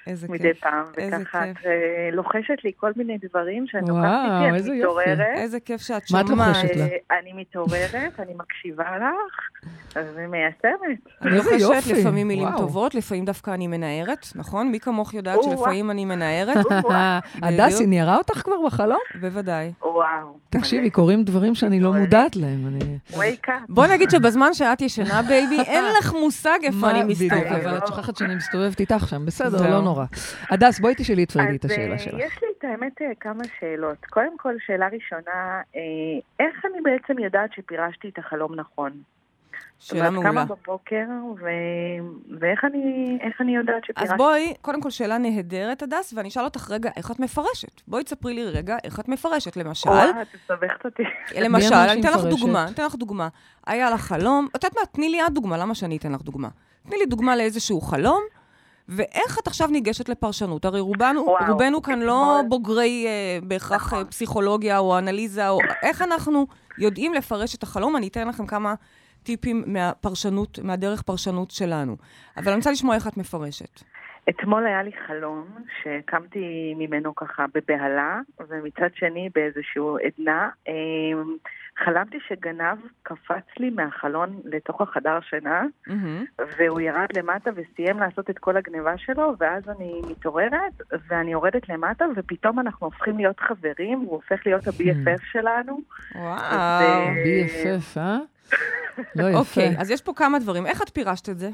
[0.09, 0.59] איזה מדי כיף.
[0.59, 1.51] פעם, איזה וככה.
[1.51, 4.79] את אה, לוחשת לי כל מיני דברים שאני וואו, לוקחת איתי, איזה אני.
[4.79, 5.19] מתעוררת.
[5.35, 6.55] איזה כיף שאת מה את שומעת.
[6.55, 6.83] לוחשת לה?
[6.83, 10.99] אה, אני מתעוררת, אני מקשיבה לך, אז אני מיישמת.
[11.21, 12.47] אני לוחשת לפעמים מילים.
[12.57, 14.71] טובות, לפעמים דווקא אני מנערת, נכון?
[14.71, 16.65] מי כמוך יודעת שלפעמים אני מנערת?
[17.43, 18.99] הדס, היא ניערה אותך כבר בחלום?
[19.21, 19.71] בוודאי.
[19.81, 20.37] וואו.
[20.49, 22.67] תקשיבי, קורים דברים שאני לא מודעת להם.
[22.67, 22.97] אני...
[23.11, 23.51] wake up.
[23.69, 27.45] בוא נגיד שבזמן שאת ישנה, baby, אין לך מושג איפה אני מסתובבת.
[27.45, 29.69] אבל את שוכחת שאני מסתובבת איתך שם, בסדר.
[29.71, 29.98] לא נורא.
[30.49, 32.19] הדס, בואי תשאלי את פריידי את אז, השאלה אה, שלך.
[32.19, 34.05] יש לי את האמת אה, כמה שאלות.
[34.05, 35.81] קודם כל, שאלה ראשונה, אה,
[36.39, 38.91] איך אני בעצם יודעת שפירשתי את החלום נכון?
[39.79, 40.29] שאלה מעולה.
[40.29, 41.05] קמה בבוקר,
[41.39, 41.49] ו...
[42.39, 44.13] ואיך אני, איך אני יודעת שפירשתי?
[44.13, 47.81] אז בואי, קודם כל שאלה נהדרת, הדס, ואני אשאל אותך רגע, איך את מפרשת?
[47.87, 49.89] בואי תספרי לי רגע איך את מפרשת, למשל.
[49.89, 51.03] וואו, את מסבכת אותי.
[51.45, 52.23] למשל, אני אתן לך?
[52.25, 53.27] דוגמה, אני אתן לך דוגמה.
[53.67, 56.49] היה לך חלום, את יודעת מה, תני לי את דוגמה, למה שאני אתן לך דוגמה?
[56.87, 58.21] תני לי דוגמה לאיזשהו חלום,
[58.89, 60.65] ואיך את עכשיו ניגשת לפרשנות?
[60.65, 66.01] הרי רובנו, וואו, רובנו כאן לא בוגרי אה, בהכרח אה, פסיכולוגיה או אנליזה, או איך
[66.01, 66.47] אנחנו
[66.77, 67.95] יודעים לפרש את החלום?
[67.95, 68.73] אני אתן לכם כמה
[69.23, 71.97] טיפים מהפרשנות, מהדרך פרשנות שלנו.
[72.37, 73.83] אבל אני רוצה לשמוע איך את מפרשת.
[74.29, 75.47] אתמול היה לי חלום
[75.81, 80.49] שקמתי ממנו ככה בבהלה, ומצד שני באיזשהו עדנה.
[80.67, 81.35] אמ,
[81.85, 86.25] חלמתי שגנב קפץ לי מהחלון לתוך החדר שינה, מהמם.
[86.57, 92.05] והוא ירד למטה וסיים לעשות את כל הגניבה שלו, ואז אני מתעוררת, ואני יורדת למטה,
[92.15, 95.79] ופתאום אנחנו הופכים להיות חברים, הוא הופך להיות ה-BFF שלנו.
[96.15, 96.37] וואו.
[96.37, 98.17] אה, BFF, אה?
[99.15, 99.39] לא יפה.
[99.39, 100.65] אוקיי, אז יש פה כמה דברים.
[100.65, 101.49] איך את פירשת את זה?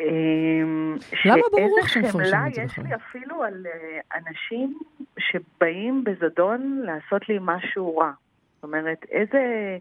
[0.00, 2.84] אמ, למה ברור לך שמפרשים חמלה את זה יש בכלל?
[2.84, 4.78] לי אפילו על אה, אנשים
[5.18, 8.10] שבאים בזדון לעשות לי משהו רע.
[8.56, 9.78] זאת אומרת, איזה.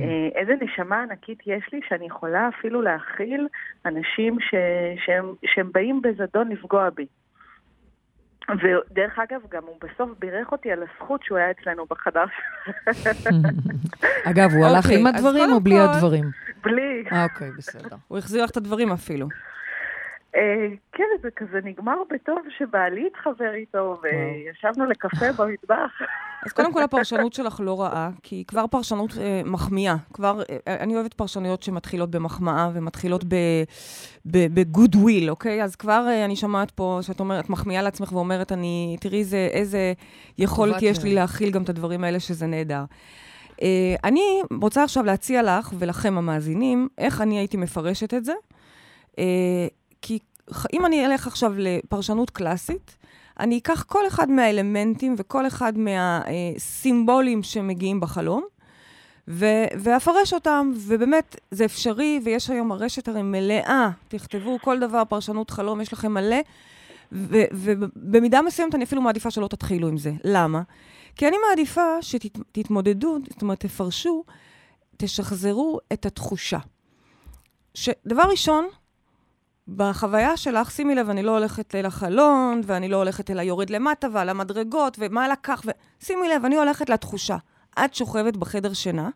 [0.00, 3.48] אה, איזה נשמה ענקית יש לי שאני יכולה אפילו להכיל
[3.86, 4.54] אנשים ש,
[5.04, 7.06] שהם, שהם באים בזדון לפגוע בי.
[8.50, 12.24] ודרך אגב, גם הוא בסוף בירך אותי על הזכות שהוא היה אצלנו בחדר.
[14.30, 16.24] אגב, הוא הלך אוקיי, עם הדברים או בלי הדברים?
[16.62, 17.04] בלי.
[17.12, 17.96] אה, אוקיי, בסדר.
[18.08, 19.28] הוא החזיר לך את הדברים אפילו.
[20.36, 25.90] אה, כן, זה כזה נגמר בטוב שבעלי התחבר איתו, וישבנו לקפה במטבח.
[26.46, 29.96] אז קודם כל הפרשנות שלך לא רעה, כי היא כבר פרשנות אה, מחמיאה.
[30.12, 33.24] כבר, אה, אני אוהבת פרשנויות שמתחילות במחמאה ומתחילות
[34.26, 35.62] בגוד וויל, אוקיי?
[35.62, 39.92] אז כבר אה, אני שומעת פה שאת אומרת, מחמיאה לעצמך ואומרת, אני, תראי איזה, איזה
[40.38, 41.16] יכולת יש לי לב.
[41.16, 42.84] להכיל גם את הדברים האלה, שזה נהדר.
[43.62, 48.32] אה, אני רוצה עכשיו להציע לך ולכם המאזינים, איך אני הייתי מפרשת את זה.
[49.18, 49.66] אה,
[50.02, 50.18] כי
[50.72, 52.96] אם אני אלך עכשיו לפרשנות קלאסית,
[53.40, 58.44] אני אקח כל אחד מהאלמנטים וכל אחד מהסימבולים שמגיעים בחלום,
[59.28, 65.50] ו- ואפרש אותם, ובאמת, זה אפשרי, ויש היום הרשת הרי מלאה, תכתבו כל דבר, פרשנות
[65.50, 66.40] חלום, יש לכם מלא,
[67.12, 70.12] ו- ובמידה מסוימת אני אפילו מעדיפה שלא תתחילו עם זה.
[70.24, 70.62] למה?
[71.16, 74.24] כי אני מעדיפה שתתמודדו, זאת אומרת, תפרשו,
[74.96, 76.58] תשחזרו את התחושה.
[77.74, 78.66] שדבר ראשון,
[79.68, 84.06] בחוויה שלך, שימי לב, אני לא הולכת אל החלון, ואני לא הולכת אל היורד למטה
[84.12, 85.70] ועל המדרגות, ומה לקח, ו...
[86.00, 87.36] שימי לב, אני הולכת לתחושה.
[87.84, 89.10] את שוכבת בחדר שינה,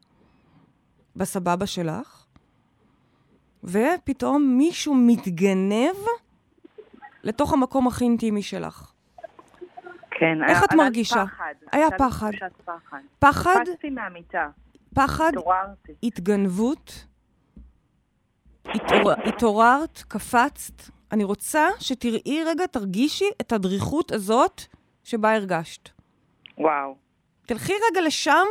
[1.16, 2.26] בסבבה שלך,
[3.64, 5.96] ופתאום מישהו מתגנב
[7.22, 8.92] לתוך המקום הכי אינטימי שלך.
[10.10, 11.24] כן, איך את מרגישה?
[11.26, 11.54] פחד.
[11.72, 12.30] היה פחד.
[12.64, 12.98] פחד.
[13.18, 14.48] פחד, קפצתי מהמיטה,
[14.94, 15.32] פחד.
[16.02, 17.06] התגנבות,
[18.74, 19.12] התעור...
[19.24, 20.82] התעוררת, קפצת.
[21.12, 24.62] אני רוצה שתראי רגע, תרגישי את הדריכות הזאת
[25.04, 25.88] שבה הרגשת.
[26.58, 26.94] וואו.
[27.46, 28.46] תלכי רגע לשם,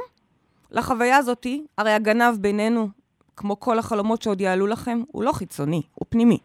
[0.71, 1.65] לחוויה הזאתי.
[1.78, 2.89] הרי הגנב בינינו,
[3.36, 6.38] כמו כל החלומות שעוד יעלו לכם, הוא לא חיצוני, הוא פנימי.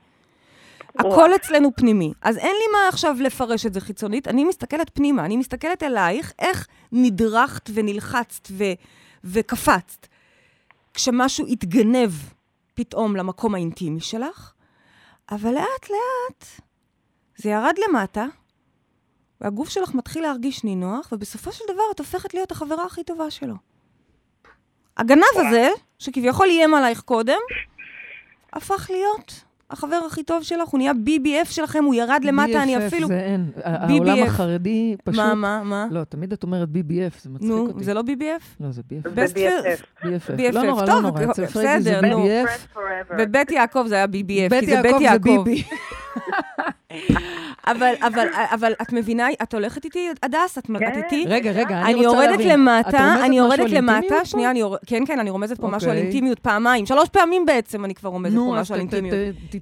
[0.98, 2.12] הכל אצלנו פנימי.
[2.22, 6.32] אז אין לי מה עכשיו לפרש את זה חיצונית, אני מסתכלת פנימה, אני מסתכלת אלייך,
[6.38, 8.72] איך נדרכת ונלחצת ו-
[9.24, 10.06] וקפצת.
[10.94, 12.10] כשמשהו התגנב
[12.80, 14.52] פתאום למקום האינטימי שלך,
[15.30, 16.44] אבל לאט-לאט
[17.36, 18.26] זה ירד למטה,
[19.40, 23.54] והגוף שלך מתחיל להרגיש נינוח, ובסופו של דבר את הופכת להיות החברה הכי טובה שלו.
[24.96, 27.38] הגנב הזה, שכביכול איים עלייך קודם,
[28.52, 32.80] הפך להיות החבר הכי טוב שלך, הוא נהיה BBF שלכם, הוא ירד למטה, אני BFF
[32.86, 33.08] אפילו...
[33.08, 33.50] זה אין.
[33.64, 34.22] העולם.
[34.22, 35.20] החרדי פשוט...
[35.20, 35.86] מה, מה, מה?
[35.90, 37.84] לא, תמיד את אומרת BBF, זה מצחיק נו, אותי.
[37.84, 38.42] זה לא BBF?
[38.60, 39.08] לא, זה BFF.
[39.14, 40.04] ב-BFF.
[40.04, 40.36] BFF.
[40.36, 40.52] BFF.
[40.52, 41.24] לא נורא, לא נורא.
[41.30, 42.26] אצל פריידי זה בסדר, נו.
[42.26, 43.14] BBF.
[43.18, 45.52] בבית יעקב זה היה BBF, כי בית זה בית יעקב זה.
[47.66, 50.58] אבל, אבל, אבל את מבינה, את הולכת איתי, הדס?
[50.58, 51.02] את, את כן.
[51.04, 51.24] איתי?
[51.28, 52.50] רגע, רגע, אני אני רוצה יורדת להבין.
[52.50, 54.24] את למטה, אני יורדת למטה, פה?
[54.24, 54.76] שנייה, אני יור...
[54.86, 56.06] כן, כן, אני רומזת פה משהו על אוקיי.
[56.06, 59.14] אינטימיות פעמיים, שלוש פעמים בעצם אני כבר רומזת פה נו, אז משהו על אינטימיות.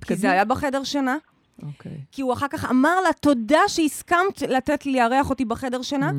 [0.06, 0.16] כי.
[0.16, 1.16] זה היה בחדר שינה,
[1.62, 1.92] אוקיי.
[2.12, 6.14] כי הוא אחר כך אמר לה, תודה שהסכמת לתת לי לארח אותי בחדר שינה, Mm.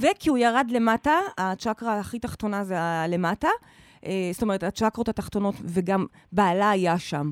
[0.00, 3.48] וכי הוא ירד למטה, הצ'קרה הכי תחתונה זה הלמטה,
[4.06, 7.30] אה, זאת אומרת, הצ'קרות התחתונות, וגם בעלה היה שם.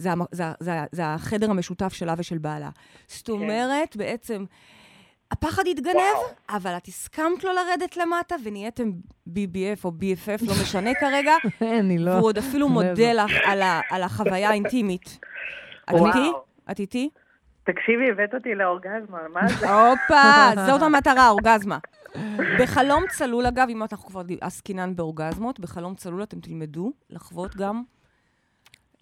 [0.00, 2.70] זה, זה, זה, זה החדר המשותף שלה ושל בעלה.
[3.06, 4.44] זאת אומרת, בעצם,
[5.30, 6.16] הפחד התגנב,
[6.50, 8.90] אבל את הסכמת לו לרדת למטה, ונהייתם
[9.28, 11.32] BBF או BFF, לא משנה כרגע,
[11.80, 12.10] אני לא...
[12.10, 15.18] והוא עוד אפילו לא מודה לך על, ה, על החוויה האינטימית.
[15.84, 16.06] את וואו.
[16.06, 16.30] איתי?
[16.70, 17.10] את איתי?
[17.64, 19.70] תקשיבי, הבאת אותי לאורגזמה, מה זה?
[19.70, 21.78] הופה, זאת המטרה, אורגזמה.
[22.60, 27.82] בחלום צלול, אגב, אם אנחנו כבר עסקינן באורגזמות, בחלום צלול אתם תלמדו לחוות גם...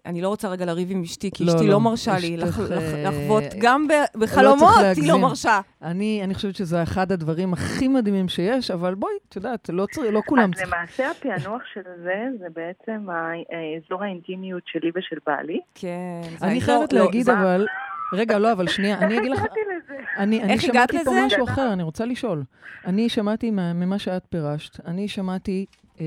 [0.08, 2.58] אני לא רוצה רגע לריב עם אשתי, כי לא, אשתי לא, לא מרשה לי לח-
[2.58, 5.08] לח- אה, לחוות, גם ב- בחלומות היא להגזים.
[5.08, 5.60] לא מרשה.
[5.82, 10.10] אני, אני חושבת שזה אחד הדברים הכי מדהימים שיש, אבל בואי, את יודעת, לא, צר...
[10.10, 10.72] לא כולם אז צריכים.
[10.74, 15.60] למעשה הפענוח של זה, זה בעצם האזור האינטימיות שלי ושל בעלי.
[15.74, 16.20] כן.
[16.42, 17.66] אני חייבת לא, להגיד, אבל...
[18.12, 19.38] רגע, לא, אבל שנייה, אני אגיד לך...
[19.38, 19.94] הגעתי לזה?
[20.18, 21.10] אני, אני איך הגעת שמעתי פה?
[21.26, 22.42] משהו אחר, אני רוצה לשאול.
[22.86, 25.66] אני שמעתי מה- ממה שאת פירשת, אני שמעתי
[26.00, 26.04] אמ,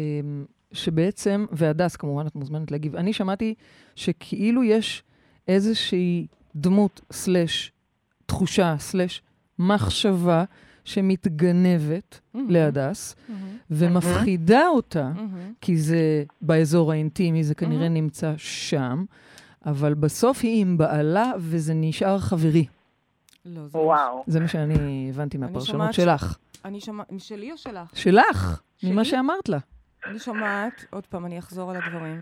[0.73, 3.53] שבעצם, והדס כמובן, את מוזמנת להגיב, אני שמעתי
[3.95, 5.03] שכאילו יש
[5.47, 7.71] איזושהי דמות, סלש,
[8.25, 9.21] תחושה, סלש,
[9.60, 10.43] מחשבה
[10.86, 15.53] שמתגנבת מהמם, להדס, מהמם, ומפחידה אותה, מהמם.
[15.62, 17.93] כי זה באזור האינטימי, זה כנראה מהמם.
[17.93, 19.05] נמצא שם,
[19.65, 22.65] אבל בסוף היא עם בעלה וזה נשאר חברי.
[23.45, 24.23] לא, זה לא- וואו.
[24.27, 26.38] זה מה שאני הבנתי מהפרשנות שלך.
[26.65, 27.89] אני שומעת, משלי או שלך?
[27.93, 29.12] שלך, ממה שלי?
[29.12, 29.57] שאמרת לה.
[30.06, 32.22] אני שומעת, עוד פעם, אני אחזור על הדברים.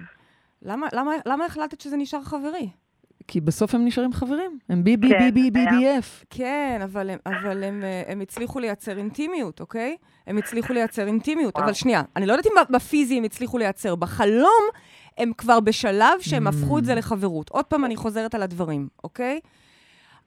[0.62, 2.70] למה, למה, למה החלטת שזה נשאר חברי?
[3.28, 4.60] כי בסוף הם נשארים חברים.
[4.70, 5.66] הם בי בי כן, בי בי בי.
[5.70, 6.24] בי אף.
[6.30, 9.98] כן, אבל, הם, אבל הם, אה, הם הצליחו לייצר אינטימיות, אוקיי?
[10.28, 11.58] הם הצליחו לייצר אינטימיות.
[11.58, 13.96] אבל שנייה, אני לא יודעת אם בפיזי הם הצליחו לייצר.
[13.96, 14.64] בחלום
[15.18, 16.50] הם כבר בשלב שהם Mm.
[16.50, 17.50] הפכו את זה לחברות.
[17.50, 19.40] עוד פעם, אני חוזרת על הדברים, אוקיי?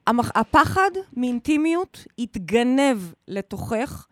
[0.07, 0.31] המח...
[0.35, 4.07] הפחד מאינטימיות התגנב לתוכך.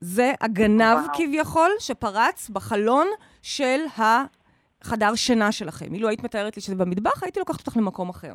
[0.00, 1.14] זה הגנב וואו.
[1.14, 3.06] כביכול שפרץ בחלון
[3.42, 5.94] של החדר שינה שלכם.
[5.94, 8.34] אילו היית מתארת לי שזה במטבח, הייתי לוקחת אותך למקום אחר.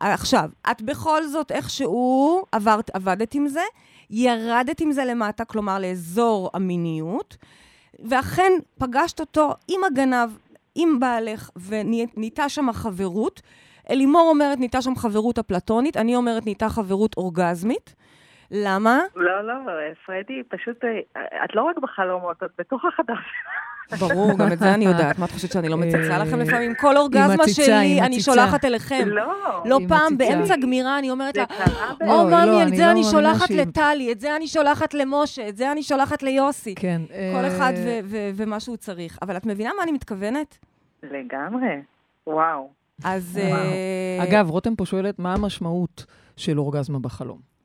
[0.00, 3.62] עכשיו, את בכל זאת איכשהו עברת, עבדת עם זה,
[4.10, 7.36] ירדת עם זה למטה, כלומר לאזור המיניות,
[8.04, 10.30] ואכן פגשת אותו עם הגנב,
[10.74, 13.42] עם בעלך, ונהייתה שם חברות.
[13.90, 17.94] אלימור אומרת, נהייתה שם חברות אפלטונית, אני אומרת, נהייתה חברות אורגזמית.
[18.50, 19.00] למה?
[19.16, 19.54] לא, לא,
[20.06, 23.14] פרדי, פשוט, אה, את לא רק בחלומות, את בתוך החדר
[23.96, 25.18] ברור, גם את זה אני יודעת.
[25.18, 26.74] מה את חושבת שאני לא מצצה לכם לפעמים?
[26.74, 28.20] כל אורגזמה שלי, אני.
[28.20, 29.08] שולחת אליכם.
[29.08, 29.62] לא.
[29.64, 30.18] לא עם פעם.
[30.18, 33.50] באמצע גמירה, אני אומרת לה, ב- לא, או, ממי, לא, את זה לא אני שולחת
[33.50, 36.74] לטלי, את זה אני שולחת למשה, את זה אני שולחת ליוסי.
[36.74, 37.02] כן.
[37.08, 37.72] כל אה, אחד
[38.34, 39.18] ומה שהוא צריך.
[39.22, 40.58] אבל את מבינה מה אני מתכוונת?
[41.02, 41.82] לגמרי.
[42.26, 42.70] וואו.
[43.04, 43.40] אז...
[43.42, 46.06] אה, אגב, רותם פה שואלת, מה המשמעות
[46.36, 47.57] של אורגזמה בחלום?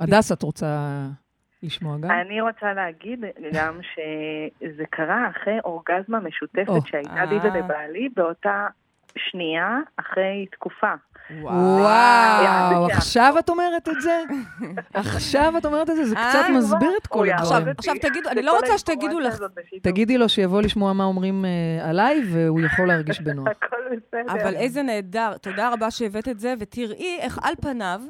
[0.00, 1.06] הדס, את רוצה
[1.62, 2.10] לשמוע גם?
[2.10, 3.24] אני רוצה להגיד
[3.54, 6.22] גם שזה קרה אחרי אורגזמה או.
[6.22, 7.44] משותפת שהייתה לי אה.
[7.44, 8.66] ולבעלי באותה
[9.16, 10.92] שנייה אחרי תקופה.
[11.40, 12.86] וואו.
[12.86, 14.22] עכשיו את אומרת את זה?
[14.94, 16.04] עכשיו את אומרת את זה?
[16.04, 17.68] זה אה, קצת מסביר את כל הדברים.
[17.78, 19.38] עכשיו תגידו, אני לא רוצה שתגידו לך-.
[19.82, 23.48] תגידי לו שיבוא לשמוע מה אומרים אה, עליי, והוא יכול להרגיש בנוח.
[23.62, 24.32] הכל בסדר.
[24.32, 25.36] אבל איזה נהדר.
[25.36, 28.00] תודה רבה שהבאת את זה, ותראי איך על פניו,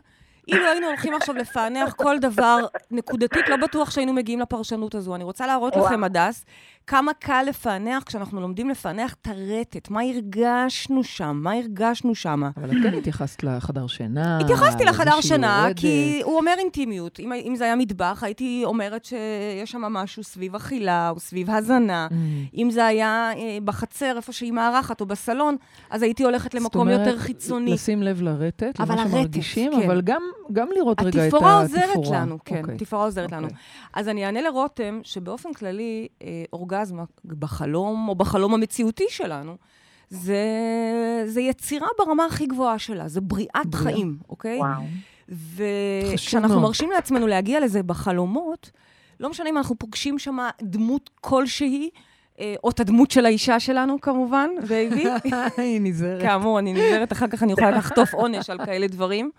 [0.49, 5.15] אילו היינו הולכים עכשיו לפענח כל דבר נקודתית, לא בטוח שהיינו מגיעים לפרשנות הזו.
[5.15, 5.77] אני רוצה להראות.
[5.77, 6.45] לכם, הדס,
[6.87, 9.91] כמה קל לפענח כשאנחנו לומדים לפענח את הרטט.
[9.91, 11.41] מה הרגשנו שם?
[11.43, 12.43] מה הרגשנו שם?
[12.57, 14.39] אבל את כן התייחסת לחדר שינה.
[14.41, 15.77] התייחסתי לחדר שינה, יורדת.
[15.81, 17.21] כי הוא אומר אינטימיות.
[17.21, 22.09] אם, אם זה היה מטבח, הייתי אומרת שיש שם משהו סביב אכילה או סביב הזנה.
[22.11, 22.15] Mm.
[22.57, 25.57] אם זה היה אה, בחצר, איפה שהיא מארחת, או בסלון,
[25.91, 27.73] אז הייתי הולכת למקום אומרת, יותר חיצוני.
[27.73, 29.83] לשים לב לרטט, אבל למה שמרגישים, כן.
[29.83, 31.63] אבל גם, גם לראות רגע את התפאורה.
[31.63, 32.77] התפאורה עוזרת לנו, כן, אוקיי.
[32.77, 33.47] תפאורה עוזרת לנו.
[33.47, 33.59] אוקיי.
[33.95, 39.57] אז אני אענה לרותם, שבאופן כללי, אה, אורגזמה בחלום, או בחלום המציאותי שלנו,
[40.11, 40.45] זה,
[41.27, 43.85] זה יצירה ברמה הכי גבוהה שלה, זה בריאת בריאה.
[43.85, 44.59] חיים, אוקיי?
[44.59, 44.83] וואו.
[46.13, 46.61] וכשאנחנו.
[46.61, 48.71] מרשים לעצמנו להגיע לזה בחלומות,
[49.21, 51.91] לא משנה אם אנחנו פוגשים שם דמות כלשהי,
[52.41, 55.05] אה, או את הדמות של האישה שלנו, כמובן, בייבי.
[55.57, 56.23] היא נזהרת.
[56.23, 59.31] כאמור, אני נזהרת, אחר כך אני יכולה לחטוף עונש על כאלה דברים.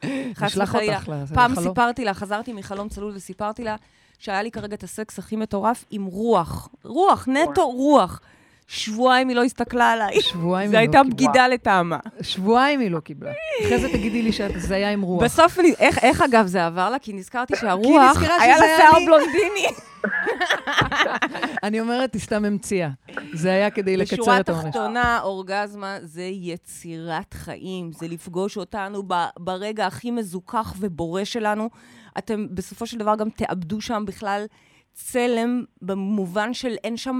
[0.41, 0.75] נשלח.
[0.75, 1.67] אותך לזה, פעם לחלום.
[1.67, 3.75] סיפרתי לה, חזרתי מחלום צלול וסיפרתי לה
[4.23, 6.69] שהיה לי כרגע את הסקס הכי מטורף עם רוח.
[6.83, 8.21] רוח, נטו רוח.
[8.67, 10.21] שבועיים היא לא הסתכלה עליי.
[10.21, 11.13] שבועיים זו היא לא הייתה קיבלה.
[11.29, 11.97] בגידה לטעמה.
[12.21, 13.31] שבועיים היא לא קיבלה.
[13.61, 15.23] אחרי זה תגידי לי שזה היה עם רוח.
[15.23, 16.99] בסוף, איך, איך אגב זה עבר לה?
[16.99, 19.05] כי נזכרתי שהרוח, נזכרה היה לה שיער.
[19.05, 19.67] בלונדיני.
[21.63, 22.89] אני אומרת, היא סתם המציאה.
[23.33, 24.65] זה היה כדי לקצר בשורה את העונש.
[24.65, 31.69] התחתונה, אורגזמה זה יצירת חיים, זה לפגוש אותנו ב- ברגע הכי מזוכח ובורא שלנו.
[32.17, 34.45] אתם בסופו של דבר גם תאבדו שם בכלל
[34.93, 37.19] צלם, במובן של אין שם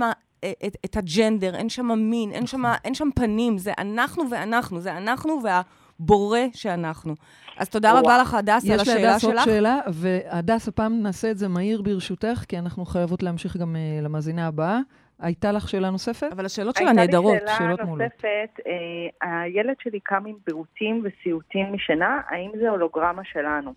[0.68, 4.98] את, את הג'נדר, אין שם מין, אין שם, אין שם פנים, זה אנחנו ואנחנו, זה
[4.98, 7.16] אנחנו והבורא שאנחנו.
[7.58, 8.18] אז תודה רבה.
[8.22, 9.46] לך, הדס, על יש השאלה להדס עוד שלך.
[9.46, 14.48] שאלה, והדס, הפעם נעשה את זה מהיר ברשותך, כי אנחנו חייבות להמשיך גם אה, למאזינה
[14.48, 14.80] הבאה.
[15.20, 16.28] הייתה לך שאלה נוספת?
[16.32, 17.34] אבל השאלות שלה הייתה נהדרות.
[17.34, 18.02] לי שאלה שאלות מעולות.
[18.02, 23.74] נוספת, אה, הילד שלי קם עם בעוטים וסיוטים משינה, האם זה הולוגרמה שלנו?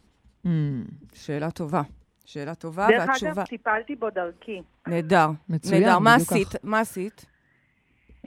[0.46, 0.48] Mm,
[1.14, 1.82] שאלה טובה.
[2.26, 3.32] שאלה טובה, דרך והתשובה...
[3.32, 4.62] אגב, טיפלתי בו דרכי.
[4.86, 5.26] נהדר.
[5.48, 5.98] מצוין, נהדר.
[5.98, 6.48] מה עשית?
[6.48, 6.56] כך.
[6.62, 7.26] מה עשית?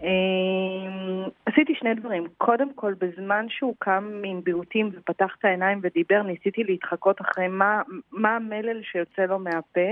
[0.04, 2.28] אמ, עשיתי שני דברים.
[2.38, 7.82] קודם כל, בזמן שהוא קם עם ביעוטים ופתח את העיניים ודיבר, ניסיתי להתחקות אחרי מה,
[8.12, 9.90] מה המלל שיוצא לו מהפה,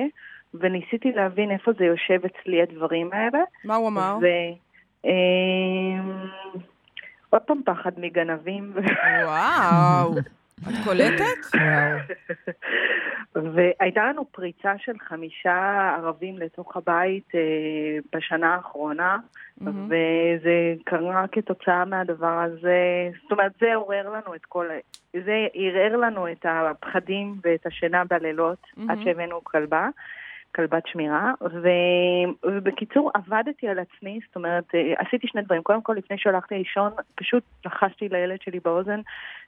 [0.53, 3.39] וניסיתי להבין איפה זה יושב אצלי, הדברים האלה.
[3.63, 4.17] מה הוא אמר?
[4.21, 4.25] ו...
[5.05, 6.27] אמ,
[7.29, 8.73] עוד פעם פחד מגנבים.
[9.25, 10.13] וואו.
[10.61, 11.55] את קולטת?
[11.55, 11.97] וואו.
[13.53, 17.39] והייתה לנו פריצה של חמישה ערבים לתוך הבית אה,
[18.15, 19.17] בשנה האחרונה,
[19.61, 19.85] מהמם.
[19.85, 24.67] וזה קרה כתוצאה מהדבר הזה, זאת אומרת, זה עורר לנו את כל,
[25.13, 28.91] זה ערער לנו את הפחדים ואת השינה בלילות, מהמם.
[28.91, 29.89] עד שהבאנו כלבה.
[30.57, 31.67] כלבת שמירה, ו...
[32.45, 35.63] ובקיצור, עבדתי על עצמי, זאת אומרת, אה, עשיתי שני דברים.
[35.63, 38.99] קודם כל, לפני שהלכתי לישון, פשוט לחשתי לילד שלי באוזן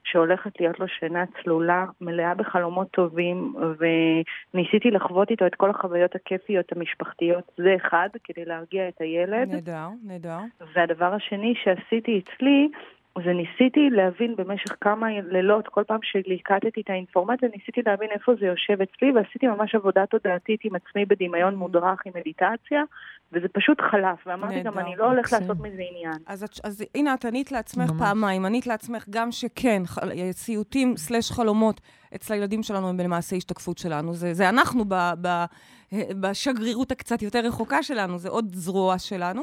[0.03, 6.71] שהולכת להיות לו שינה צלולה, מלאה בחלומות טובים, וניסיתי לחוות איתו את כל החוויות הכיפיות
[6.71, 7.51] המשפחתיות.
[7.57, 9.49] זה אחד, כדי להרגיע את הילד.
[9.51, 10.39] נהדר, נהדר.
[10.73, 12.69] והדבר השני שעשיתי אצלי,
[13.17, 18.45] זה ניסיתי להבין במשך כמה לילות, כל פעם שליקטתי את האינפורמציה, ניסיתי להבין איפה זה
[18.45, 22.83] יושב אצלי, ועשיתי ממש עבודה תודעתית עם עצמי בדמיון מודרך עם מדיטציה,
[23.31, 25.39] וזה פשוט חלף, ואמרתי גם, אני לא הולך מקסים.
[25.41, 26.13] לעשות מזה עניין.
[26.27, 27.99] אז, את- אז הנה, את ענית לעצמך ממש.
[28.01, 28.45] פעמיים.
[28.45, 29.81] ענית לעצמך גם שכן,
[30.31, 31.81] סיוטים סלש חלומות
[32.15, 34.13] אצל הילדים שלנו הם למעשה השתקפות שלנו.
[34.13, 35.27] זה, זה אנחנו ב, ב,
[36.21, 39.41] בשגרירות הקצת יותר רחוקה שלנו, זה עוד זרוע שלנו.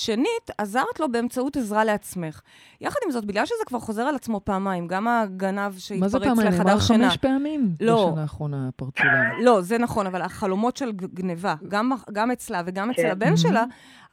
[0.00, 2.40] שנית, עזרת לו באמצעות עזרה לעצמך.
[2.80, 6.12] יחד עם זאת, בגלל שזה כבר חוזר על עצמו פעמיים, גם הגנב מה זה שהתפרץ
[6.12, 6.48] פעמיים?
[6.48, 7.08] לחדר נאמר שינה...
[7.08, 8.06] חמש פעמים לא.
[8.10, 9.40] בשנה האחרונה פרצו להם.
[9.46, 13.10] לא, זה נכון, אבל החלומות של גניבה, גם, גם אצלה וגם אצל כן.
[13.10, 13.64] הבן שלה,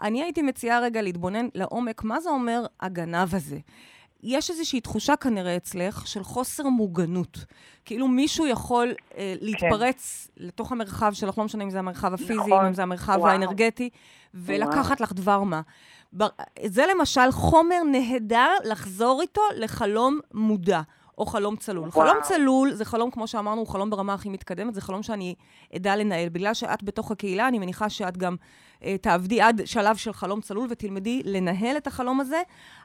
[0.02, 3.58] אני הייתי מציעה רגע להתבונן לעומק, מה זה אומר הגנב הזה?
[4.28, 7.46] יש איזושהי תחושה כנראה אצלך של חוסר מוגנות.
[7.86, 10.44] כאילו מישהו יכול אה, להתפרץ כן.
[10.46, 12.66] לתוך המרחב שלך, לא משנה אם זה המרחב הפיזי, נכון.
[12.66, 13.32] אם זה המרחב וואו.
[13.32, 13.90] האנרגטי,
[14.34, 15.04] ולקחת וואו.
[15.04, 15.62] לך דבר מה.
[16.66, 20.82] זה למשל חומר נהדר לחזור איתו לחלום מודע.
[21.18, 21.90] או חלום צלול.
[21.90, 22.08] וואו.
[22.08, 25.36] חלום צלול זה חלום, כמו שאמרנו, הוא חלום ברמה הכי מתקדמת, זה חלום שאני
[25.76, 26.30] אדע לנהל.
[26.30, 28.36] בגלל שאת בתוך הקהילה, אני מניחה שאת גם
[28.84, 32.42] אה, תעבדי עד שלב של חלום צלול ותלמדי לנהל את החלום הזה,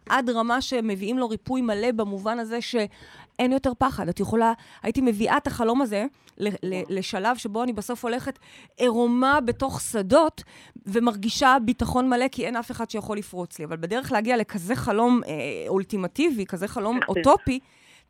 [0.09, 4.09] עד רמה שמביאים לו ריפוי מלא במובן הזה שאין יותר פחד.
[4.09, 6.07] את יכולה, הייתי מביאה את החלום הזה
[6.39, 8.39] ל, ל, לשלב שבו אני בסוף הולכת
[8.77, 10.43] עירומה בתוך שדות
[10.87, 13.65] ומרגישה ביטחון מלא, כי אין אף אחד שיכול לפרוץ לי.
[13.65, 15.31] אבל בדרך להגיע לכזה חלום אה,
[15.69, 17.59] אולטימטיבי, כזה חלום אוטופי,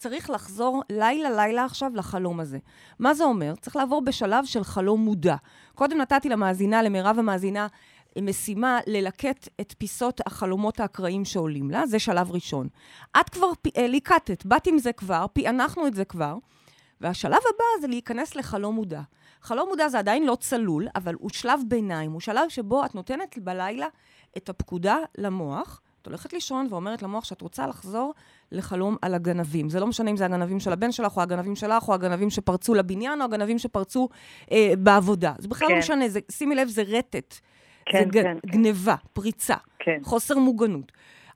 [0.03, 2.59] צריך לחזור לילה-לילה עכשיו לחלום הזה.
[2.99, 3.55] מה זה אומר?
[3.55, 5.37] צריך לעבור בשלב של חלום מודע.
[5.75, 7.67] קודם נתתי למאזינה, למירב המאזינה,
[8.23, 12.69] משימה ללקט את פיסות החלומות האקראיים שעולים לה, זה שלב ראשון.
[13.21, 16.37] את כבר אה, ליקטת, באת עם זה כבר, פענחנו את זה כבר,
[17.01, 19.03] והשלב הבא זה להיכנס לחלום מודע.
[19.43, 23.39] חלום מודע זה עדיין לא צלול, אבל הוא שלב ביניים, הוא שלב שבו את נותנת
[23.39, 23.87] בלילה
[24.37, 28.15] את הפקודה למוח, את הולכת לישון ואומרת למוח שאת רוצה לחזור
[28.53, 29.69] לחלום על הגנבים.
[29.69, 32.75] זה לא משנה אם זה הגנבים של הבן שלך, או הגנבים שלך, או הגנבים שפרצו
[32.75, 34.09] לבניין, או הגנבים שפרצו
[34.53, 35.33] אה, בעבודה.
[35.39, 35.75] זה בכלל לא כן.
[35.75, 37.35] לא משנה, זה, שימי לב, זה רטט.
[37.87, 38.51] כן, זה כן, כן.
[38.51, 39.99] גניבה, פריצה, כן.
[40.03, 40.93] חוסר מוגנות.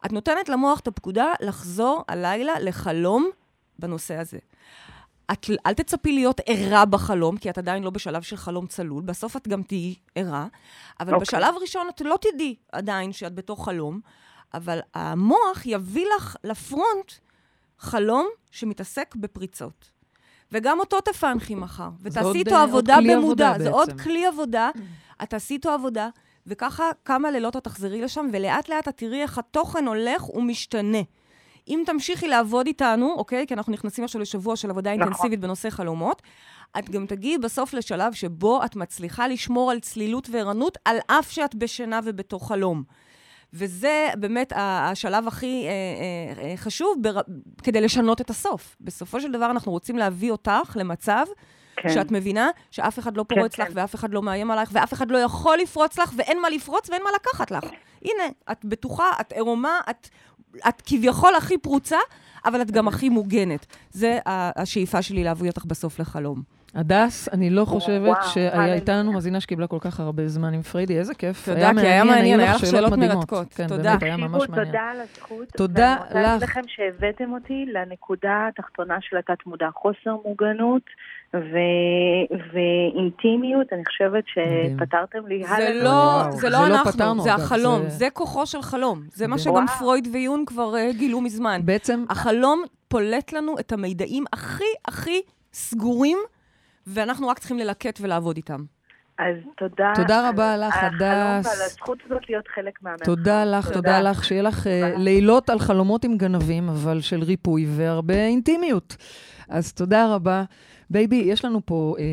[0.06, 3.30] את נותנת למוח את הפקודה לחזור הלילה לחלום
[3.78, 4.38] בנושא הזה.
[5.32, 9.36] את, אל תצפי להיות ערה בחלום, כי את עדיין לא בשלב של חלום צלול, בסוף
[9.36, 10.46] את גם תהיי ערה,
[11.00, 11.14] אבל okay.
[11.14, 11.38] אוקיי.
[11.38, 14.00] בשלב ראשון את לא תדעי עדיין שאת בתוך חלום,
[14.54, 17.12] אבל המוח יביא לך לפרונט
[17.78, 19.96] חלום שמתעסק בפריצות.
[20.52, 23.54] וגם אותו תפענחי מחר, ותעשי איתו אה, עבודה במודע.
[23.58, 24.70] זה עוד כלי עבודה,
[25.22, 26.08] את תעשי איתו עבודה,
[26.46, 30.98] וככה כמה לילות את תחזרי לשם, ולאט לאט את תראי איך התוכן הולך ומשתנה.
[31.68, 33.46] אם תמשיכי לעבוד איתנו, אוקיי?
[33.46, 35.02] כי אנחנו נכנסים עכשיו לשבוע של עבודה נכון.
[35.02, 36.22] אינטנסיבית בנושא חלומות,
[36.78, 41.54] את גם תגיעי בסוף לשלב שבו את מצליחה לשמור על צלילות וערנות, על אף שאת
[41.54, 42.82] בשינה ובתוך חלום.
[43.52, 47.20] וזה באמת השלב הכי אה, אה, אה, חשוב בר...
[47.62, 48.76] כדי לשנות את הסוף.
[48.80, 51.24] בסופו של דבר אנחנו רוצים להביא אותך למצב
[51.76, 51.88] כן.
[51.88, 53.74] שאת מבינה שאף אחד לא כן, פורץ כן, לך, כן.
[53.76, 57.02] ואף אחד לא מאיים עלייך, ואף אחד לא יכול לפרוץ לך, ואין מה לפרוץ ואין
[57.02, 57.64] מה לקחת לך.
[58.04, 60.08] הנה, את בטוחה, את עירומה, את,
[60.68, 61.98] את כביכול הכי פרוצה,
[62.44, 63.66] אבל את גם הכי מוגנת.
[63.90, 66.55] זה השאיפה שלי להביא אותך בסוף לחלום.
[66.76, 71.14] הדס, אני לא חושבת שהייתה לנו מאזינה שקיבלה כל כך הרבה זמן עם פריידי, איזה
[71.14, 71.44] כיף.
[71.48, 73.54] תודה, כי היה מעניין, היה לך שאלות מרתקות.
[73.54, 73.82] כן, תודה.
[73.82, 74.66] באמת, היה ממש מעניין.
[74.66, 75.48] תודה על הזכות.
[75.56, 76.00] תודה לך.
[76.00, 80.82] ואני רוצה להגיד לכם שהבאתם אותי לנקודה התחתונה של התת-מודע, חוסר מוגנות.
[81.34, 88.46] ו- ואינטימיות, אני חושבת שפתרתם לי זה לא, זה לא אנחנו, זה החלום, זה כוחו
[88.46, 89.02] של חלום.
[89.14, 91.60] זה מה שגם פרויד ויון כבר אה, גילו מזמן.
[91.64, 92.04] בעצם...
[92.10, 95.20] החלום פולט לנו את המידעים הכי הכי
[95.52, 96.18] סגורים
[96.86, 98.64] ואנחנו רק צריכים ללקט ולעבוד איתם.
[99.18, 99.92] אז תודה.
[99.94, 101.02] תודה רבה לך, הדס.
[101.02, 103.04] החלום ועל הזכות הזאת להיות חלק מהמרחב.
[103.04, 104.24] תודה לך, תודה לך.
[104.24, 104.68] שיהיה לך uh,
[104.98, 108.96] לילות על חלומות עם גנבים, אבל של ריפוי והרבה אינטימיות.
[109.48, 110.44] אז תודה רבה.
[110.90, 112.04] בייבי, יש לנו פה אה,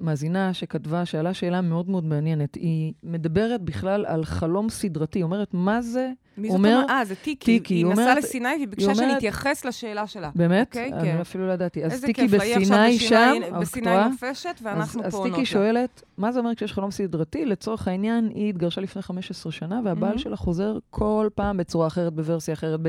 [0.00, 2.54] מאזינה שכתבה, שאלה שאלה מאוד מאוד מעניינת.
[2.54, 5.18] היא מדברת בכלל על חלום סדרתי.
[5.18, 6.10] היא אומרת, מה זה?
[6.36, 6.90] מי זאת אומרת?
[6.90, 7.44] אה, זה טיקי.
[7.44, 7.74] טיקי.
[7.74, 10.30] היא נסעה לסיני והיא ביקשה שאני אתייחס לשאלה שלה.
[10.34, 10.66] באמת?
[10.66, 10.96] אוקיי, כן.
[10.98, 11.84] אני אפילו לא ידעתי.
[11.84, 16.54] אז טיקי בסיני שם, בסיני נופשת, ואנחנו פה עונות אז טיקי שואלת, מה זה אומר
[16.54, 17.44] כשיש חלום סדרתי?
[17.44, 22.54] לצורך העניין, היא התגרשה לפני 15 שנה, והבעל שלה חוזר כל פעם בצורה אחרת, בוורסיה
[22.54, 22.80] אחרת,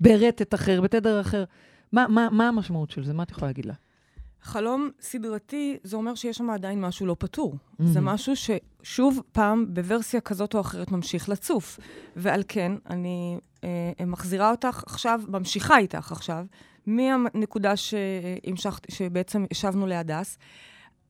[0.00, 1.44] ברטט אחר, בתדר אחר.
[1.92, 3.12] מה המשמעות של זה?
[3.12, 3.74] מה את יכולה להגיד לה?
[4.44, 7.52] חלום סדרתי, זה אומר שיש שם עדיין משהו לא פתור.
[7.52, 7.84] Mm-hmm.
[7.84, 11.80] זה משהו ששוב פעם, בוורסיה כזאת או אחרת, ממשיך לצוף.
[12.16, 16.44] ועל כן, אני אה, מחזירה אותך עכשיו, ממשיכה איתך עכשיו,
[16.86, 20.38] מהנקודה שהמשכת, שבעצם ישבנו להדס.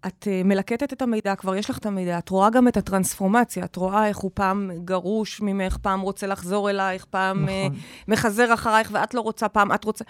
[0.06, 3.64] את uh, מלקטת את המידע, כבר יש לך את המידע, את רואה גם את הטרנספורמציה,
[3.64, 7.72] את רואה איך הוא פעם גרוש ממך, פעם רוצה לחזור אלייך, פעם נכון.
[7.72, 10.04] uh, מחזר אחרייך, ואת לא רוצה, פעם את רוצה...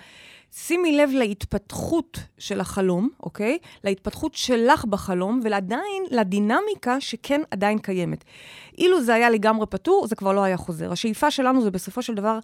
[0.57, 3.59] שימי לב להתפתחות של החלום, אוקיי?
[3.85, 8.25] להתפתחות שלך בחלום, ועדיין לדינמיקה שכן עדיין קיימת.
[8.79, 10.93] אילו זה היה לגמרי פתור, זה כבר לא היה חוזר.
[10.93, 12.39] השאיפה שלנו זה בסופו של דבר,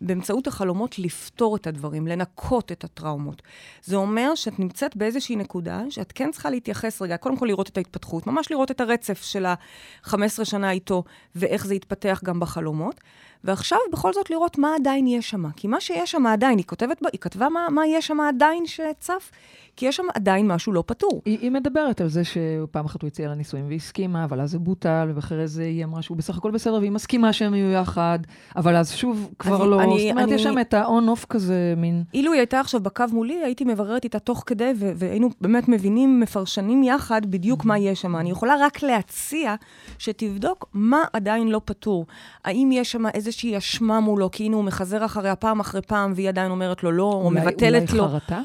[0.00, 3.42] באמצעות החלומות, לפתור את הדברים, לנקות את הטראומות.
[3.82, 7.76] זה אומר שאת נמצאת באיזושהי נקודה, שאת כן צריכה להתייחס רגע, קודם כל לראות את
[7.76, 13.00] ההתפתחות, ממש לראות את הרצף של ה-15 שנה איתו, ואיך זה יתפתח גם בחלומות.
[13.46, 15.50] ועכשיו בכל זאת לראות מה עדיין יש שם.
[15.56, 19.30] כי מה שיש שם עדיין, היא כותבת, היא כתבה מה, מה יש שם עדיין שצף,
[19.76, 21.22] כי יש שם עדיין משהו לא פתור.
[21.24, 24.50] היא, היא מדברת על זה שפעם אחת הוא הציע לה נישואים והיא הסכימה, אבל אז
[24.50, 28.18] זה בוטל, ואחרי זה היא אמרה שהוא בסך הכל בסדר, והיא מסכימה שהם יהיו יחד,
[28.56, 29.82] אבל אז שוב, כבר אז לא.
[29.82, 32.02] אני- זאת אומרת, אני- יש שם את ה-on-off כזה, מין...
[32.14, 36.20] אילו היא הייתה עכשיו בקו מולי, הייתי מבררת איתה תוך כדי, ו- והיינו באמת מבינים,
[36.20, 38.16] מפרשנים יחד בדיוק מה יש שם.
[38.16, 39.54] אני יכולה רק להציע
[39.98, 42.06] שתבדוק מה עדיין לא פתור.
[42.44, 43.06] האם יש שם
[43.36, 46.92] איזושהי אשמה מולו, כי הנה הוא מחזר אחריה פעם אחרי פעם, והיא עדיין אומרת לו
[46.92, 48.08] לא, או אולי- מבטלת אולי לו.
[48.08, 48.40] חרטה?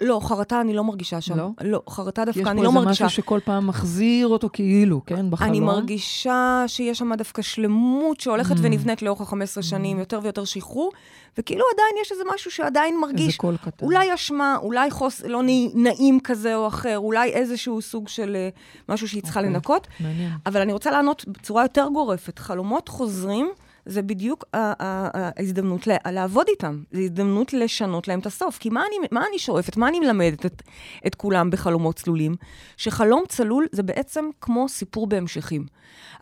[0.00, 1.36] לא, חרטה אני לא מרגישה שם.
[1.36, 1.48] לא?
[1.60, 3.04] לא, חרטה דווקא יש אני פה לא איזה מרגישה.
[3.06, 5.30] משהו שכל פעם מחזיר אותו כאילו, כן?
[5.30, 5.50] בחלום.
[5.50, 8.60] אני מרגישה שיש שם דווקא שלמות שהולכת Mm.
[8.62, 10.92] ונבנית לאורך ה-15 שנים, יותר ויותר שחרור,
[11.38, 13.86] וכאילו עדיין יש איזה משהו שעדיין איזה מרגיש, קול קטן.
[13.86, 18.48] אולי אשמה, אולי חוס לא נעי- נעים כזה או אחר, אולי איזשהו סוג של אה,
[18.88, 19.52] משהו שהיא צריכה אוקיי.
[19.52, 19.86] לנקות.
[20.00, 20.30] מעניין.
[20.46, 22.38] אבל אני רוצה לענות בצורה יותר גורפת.
[22.38, 23.50] חלומות חוזרים,
[23.86, 26.82] זה בדיוק ההזדמנות לעבוד איתם.
[26.92, 28.58] זו הזדמנות לשנות להם את הסוף.
[28.58, 29.76] כי מה אני, מה אני שואפת?
[29.76, 30.62] מה אני מלמדת את,
[31.06, 32.34] את כולם בחלומות צלולים?
[32.76, 35.66] שחלום צלול זה בעצם כמו סיפור בהמשכים.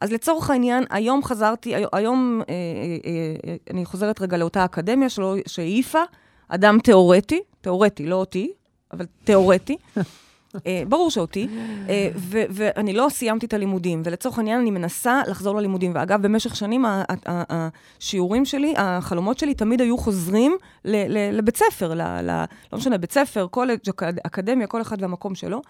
[0.01, 5.09] אז לצורך העניין, היום חזרתי, היום, היום אה, אה, אה, אני חוזרת רגע לאותה אקדמיה
[5.47, 6.03] שהעיפה
[6.49, 8.53] אדם תיאורטי, תיאורטי, לא אותי,
[8.93, 9.77] אבל תיאורטי.
[10.67, 11.49] אה, ברור שאותי,
[11.89, 12.09] אה,
[12.51, 15.93] ואני לא סיימתי את הלימודים, ולצורך העניין אני מנסה לחזור ללימודים.
[15.95, 16.85] ואגב, במשך שנים
[17.27, 24.03] השיעורים שלי, החלומות שלי תמיד היו חוזרים לבית ספר, לא משנה, בית ספר, קולג', אק-
[24.27, 25.63] אקדמיה, כל אחד והמקום שלו.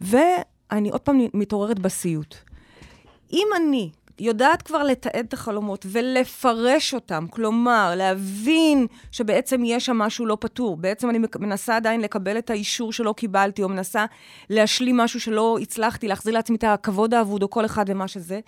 [0.00, 2.34] ואני עוד פעם מתעוררת בסיוט.
[3.32, 3.90] אם אני
[4.20, 10.76] יודעת כבר לתעד את החלומות ולפרש אותם, כלומר, להבין שבעצם יש שם משהו לא פתור,
[10.76, 14.04] בעצם אני מנסה עדיין לקבל את האישור שלא קיבלתי, או מנסה
[14.50, 18.40] להשלים משהו שלא הצלחתי, להחזיר לעצמי את הכבוד האבוד, או כל אחד ומה שזה,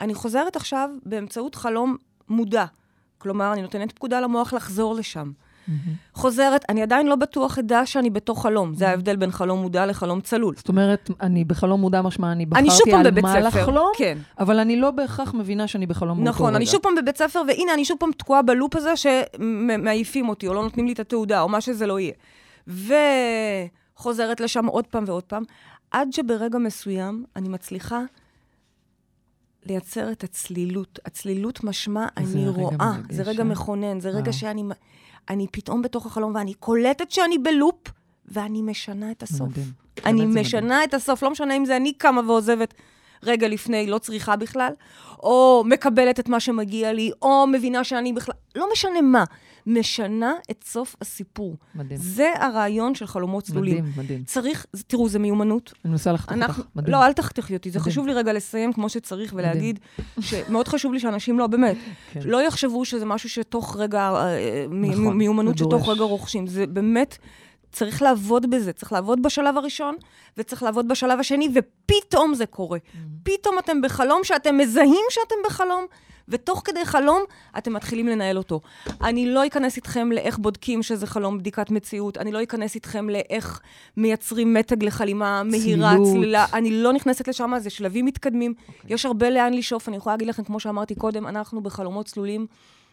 [0.00, 1.96] אני חוזרת עכשיו באמצעות חלום
[2.28, 2.64] מודע.
[3.18, 5.32] כלומר, אני נותנת פקודה למוח לחזור לשם.
[6.14, 8.74] חוזרת, אני עדיין לא בטוח אדע שאני בתוך חלום.
[8.74, 10.54] זה ההבדל בין חלום מודע לחלום צלול.
[10.56, 13.60] זאת אומרת, אני בחלום מודע משמע, אני אני בחרתי פעם על מה ספר.
[13.60, 14.18] לחלום, כן.
[14.38, 16.66] אבל אני לא בהכרח מבינה שאני בחלום מאותו נכון, אני.
[16.66, 20.62] שוב פעם בבית ספר, והנה, אני שוב פעם תקועה בלופ הזה שמעיפים אותי, או לא
[20.62, 22.12] נותנים לי את התעודה, או מה שזה לא יהיה.
[23.96, 25.42] וחוזרת לשם עוד פעם ועוד פעם,
[25.90, 28.00] עד שברגע מסוים אני מצליחה
[29.66, 30.98] לייצר את הצלילות.
[31.04, 33.44] הצלילות משמע, אני רואה, זה רגע אה?
[33.44, 34.32] מכונן, זה רגע וואו.
[34.32, 34.62] שאני
[35.30, 37.88] אני פתאום בתוך החלום, ואני קולטת שאני בלופ,
[38.26, 39.48] ואני משנה את הסוף.
[39.48, 39.72] מדהים.
[40.06, 42.74] אני משנה את הסוף, לא משנה אם זה אני קמה ועוזבת
[43.22, 44.72] רגע לפני, לא צריכה בכלל,
[45.22, 49.24] או מקבלת את מה שמגיע לי, או מבינה שאני בכלל, לא משנה מה,
[49.66, 51.56] משנה את סוף הסיפור.
[51.74, 52.00] מדהים.
[52.00, 53.78] זה הרעיון של חלומות צלולים.
[53.84, 54.24] מדהים, מדהים.
[54.24, 55.72] צריך, תראו, זה מיומנות.
[55.84, 56.60] אני מנסה לחתוך אותך.
[56.76, 56.92] מדהים.
[56.92, 57.92] לא, אל תחתכי אותי, זה מדהים.
[57.92, 59.78] חשוב לי רגע לסיים כמו שצריך ולהגיד
[60.20, 61.76] שמאוד חשוב לי שאנשים לא, באמת,
[62.12, 62.20] כן.
[62.24, 65.88] לא יחשבו שזה משהו שתוך רגע, אה, מ- נכון, מיומנות זה שתוך.
[65.88, 66.46] רגע רוכשים.
[66.46, 67.18] זה באמת,
[67.72, 69.94] צריך לעבוד בזה, צריך לעבוד בשלב הראשון,
[70.36, 72.78] וצריך לעבוד בשלב השני, ופתאום זה קורה.
[72.78, 72.98] Mm-hmm.
[73.22, 75.84] פתאום אתם בחלום שאתם מזהים שאתם בחלום,
[76.28, 77.22] ותוך כדי חלום
[77.58, 78.60] אתם מתחילים לנהל אותו.
[79.02, 83.60] אני לא אכנס איתכם לאיך בודקים שזה חלום בדיקת מציאות, אני לא אכנס איתכם לאיך
[83.96, 86.12] מייצרים מתג לחלימה מהירה, צלילות.
[86.12, 88.54] צלילה, אני לא נכנסת לשם, זה שלבים מתקדמים.
[88.58, 88.72] Okay.
[88.88, 92.46] יש הרבה לאן לשאוף, אני יכולה להגיד לכם, כמו שאמרתי קודם, אנחנו בחלומות צלולים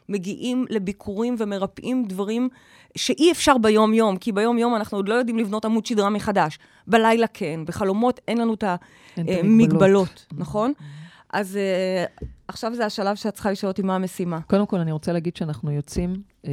[0.09, 2.49] מגיעים לביקורים ומרפאים דברים
[2.97, 6.59] שאי אפשר ביום-יום, כי ביום-יום אנחנו עוד לא יודעים לבנות עמוד שדרה מחדש.
[6.87, 10.25] בלילה כן, בחלומות אין לנו את המגבלות, המגבלות.
[10.37, 10.73] נכון?
[11.33, 11.57] אז
[12.21, 14.41] uh, עכשיו זה השלב שאת צריכה לשאול אותי מה המשימה.
[14.41, 16.13] קודם כל, אני רוצה להגיד שאנחנו יוצאים
[16.47, 16.51] אה,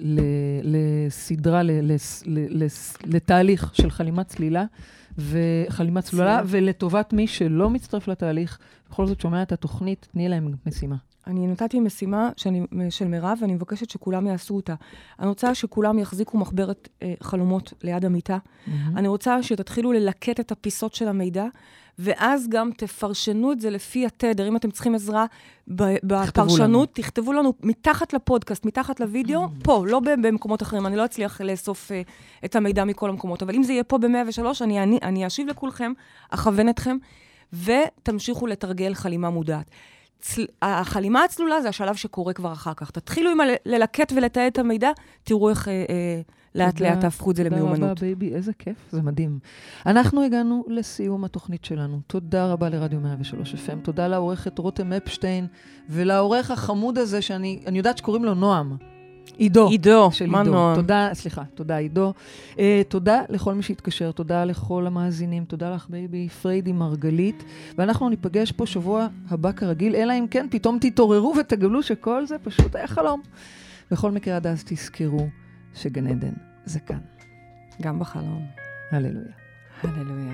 [0.00, 0.20] ל,
[0.62, 4.64] לסדרה, ל, לס- ל, לס- לתהליך של חלימת צלילה,
[5.18, 6.40] וחלימת צלולה.
[6.46, 8.58] ולטובת מי שלא מצטרף לתהליך,
[8.90, 10.96] בכל זאת שומע את התוכנית, תני להם משימה.
[11.26, 14.74] אני נתתי משימה שאני, של מירב, ואני מבקשת שכולם יעשו אותה.
[15.18, 18.38] אני רוצה שכולם יחזיקו מחברת אה, חלומות ליד המיטה.
[18.96, 21.46] אני רוצה שתתחילו ללקט את הפיסות של המידע,
[21.98, 24.48] ואז גם תפרשנו את זה לפי התדר.
[24.48, 25.26] אם אתם צריכים עזרה
[25.68, 30.86] בפרשנות, תכתבו לנו מתחת לפודקאסט, מתחת לוידאו, פה, לא במקומות אחרים.
[30.86, 32.02] אני לא אצליח לאסוף אה,
[32.44, 35.92] את המידע מכל המקומות, אבל אם זה יהיה פה ב-103, אני, אני, אני אשיב לכולכם,
[36.30, 36.96] אכוון אתכם,
[37.52, 39.70] ותמשיכו לתרגל חלימה מודעת.
[40.22, 40.46] צל...
[40.62, 42.90] החלימה הצלולה זה השלב שקורה כבר אחר כך.
[42.90, 44.90] תתחילו עם ללקט ולתעד את המידע,
[45.24, 46.20] תראו איך אה, אה,
[46.54, 47.90] לאט תודה, לאט תהפכו את זה תודה למיומנות.
[47.90, 49.38] רבה, בייבי, איזה כיף, זה מדהים.
[49.86, 52.00] אנחנו הגענו לסיום התוכנית שלנו.
[52.06, 55.46] תודה רבה לרדיו 103 FM, תודה לעורכת רותם אפשטיין,
[55.88, 58.76] ולעורך החמוד הזה, שאני אני יודעת שקוראים לו נועם.
[59.36, 59.68] עידו.
[59.68, 60.42] עידו, של עידו.
[60.42, 60.74] נועם?
[60.74, 62.12] תודה, סליחה, תודה עידו.
[62.52, 62.58] Uh,
[62.88, 67.44] תודה לכל מי שהתקשר, תודה לכל המאזינים, תודה לך בייבי פריידי מרגלית,
[67.78, 72.76] ואנחנו ניפגש פה שבוע הבא כרגיל, אלא אם כן פתאום תתעוררו ותגלו שכל זה פשוט
[72.76, 73.20] היה חלום.
[73.90, 75.28] בכל מקרה, עד אז תזכרו
[75.74, 76.32] שגן עדן
[76.64, 76.98] זה כאן.
[77.82, 78.46] גם בחלום.
[78.90, 79.32] הללויה.
[79.82, 80.32] הללויה.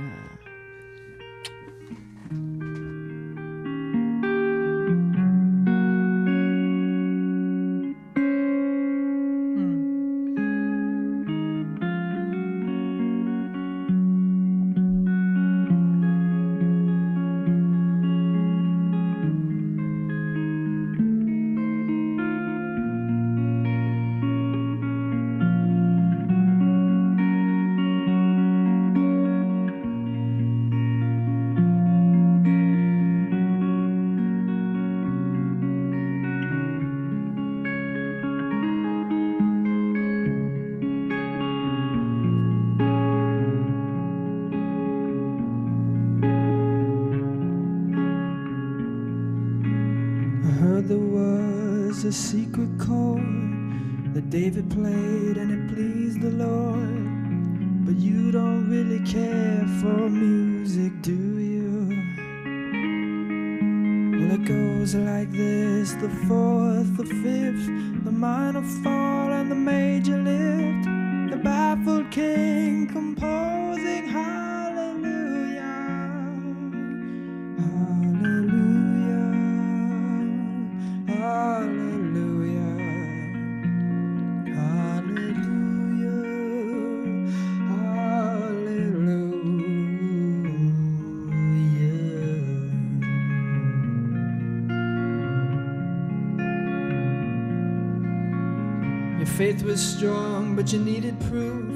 [99.68, 101.68] Was strong, but you needed proof.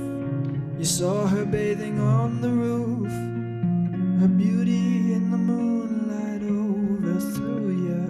[0.79, 3.13] You saw her bathing on the roof.
[4.19, 8.05] Her beauty in the moonlight overthrew you.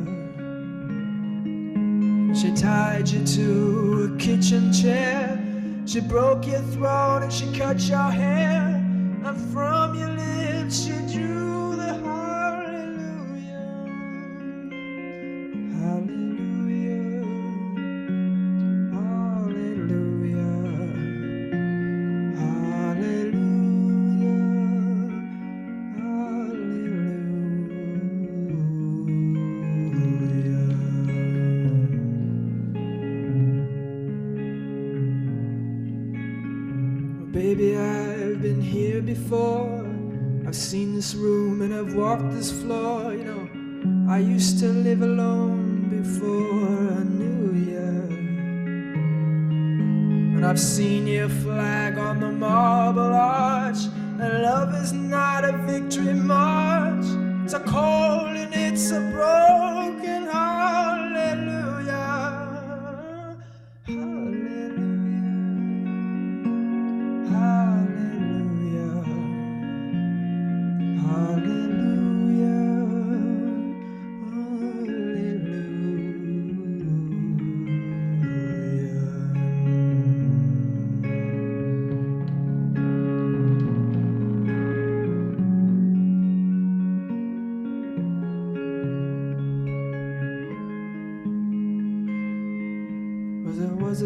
[2.32, 5.36] She tied you to a kitchen chair.
[5.84, 8.80] She broke your throat and she cut your hair.
[9.24, 11.61] And from your lips she drew
[42.12, 42.91] walk this floor.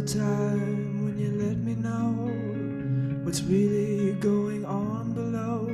[0.07, 2.31] Time when you let me know
[3.25, 5.67] what's really going on below.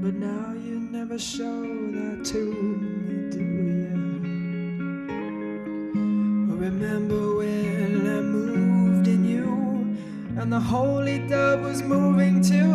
[0.00, 3.90] But now you never show that to me, do you?
[6.54, 9.96] Remember when I moved in you,
[10.40, 12.71] and the holy dove was moving too,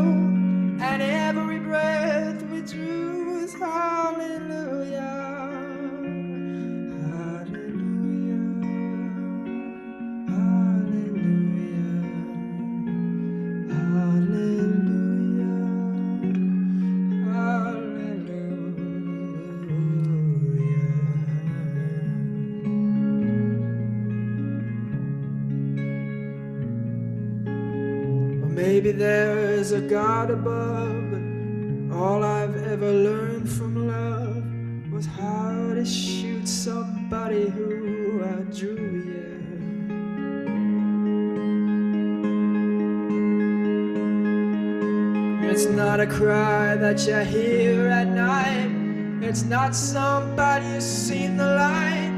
[49.48, 52.12] not somebody who's seen the light.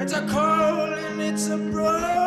[0.00, 2.21] It's a cold and it's a broken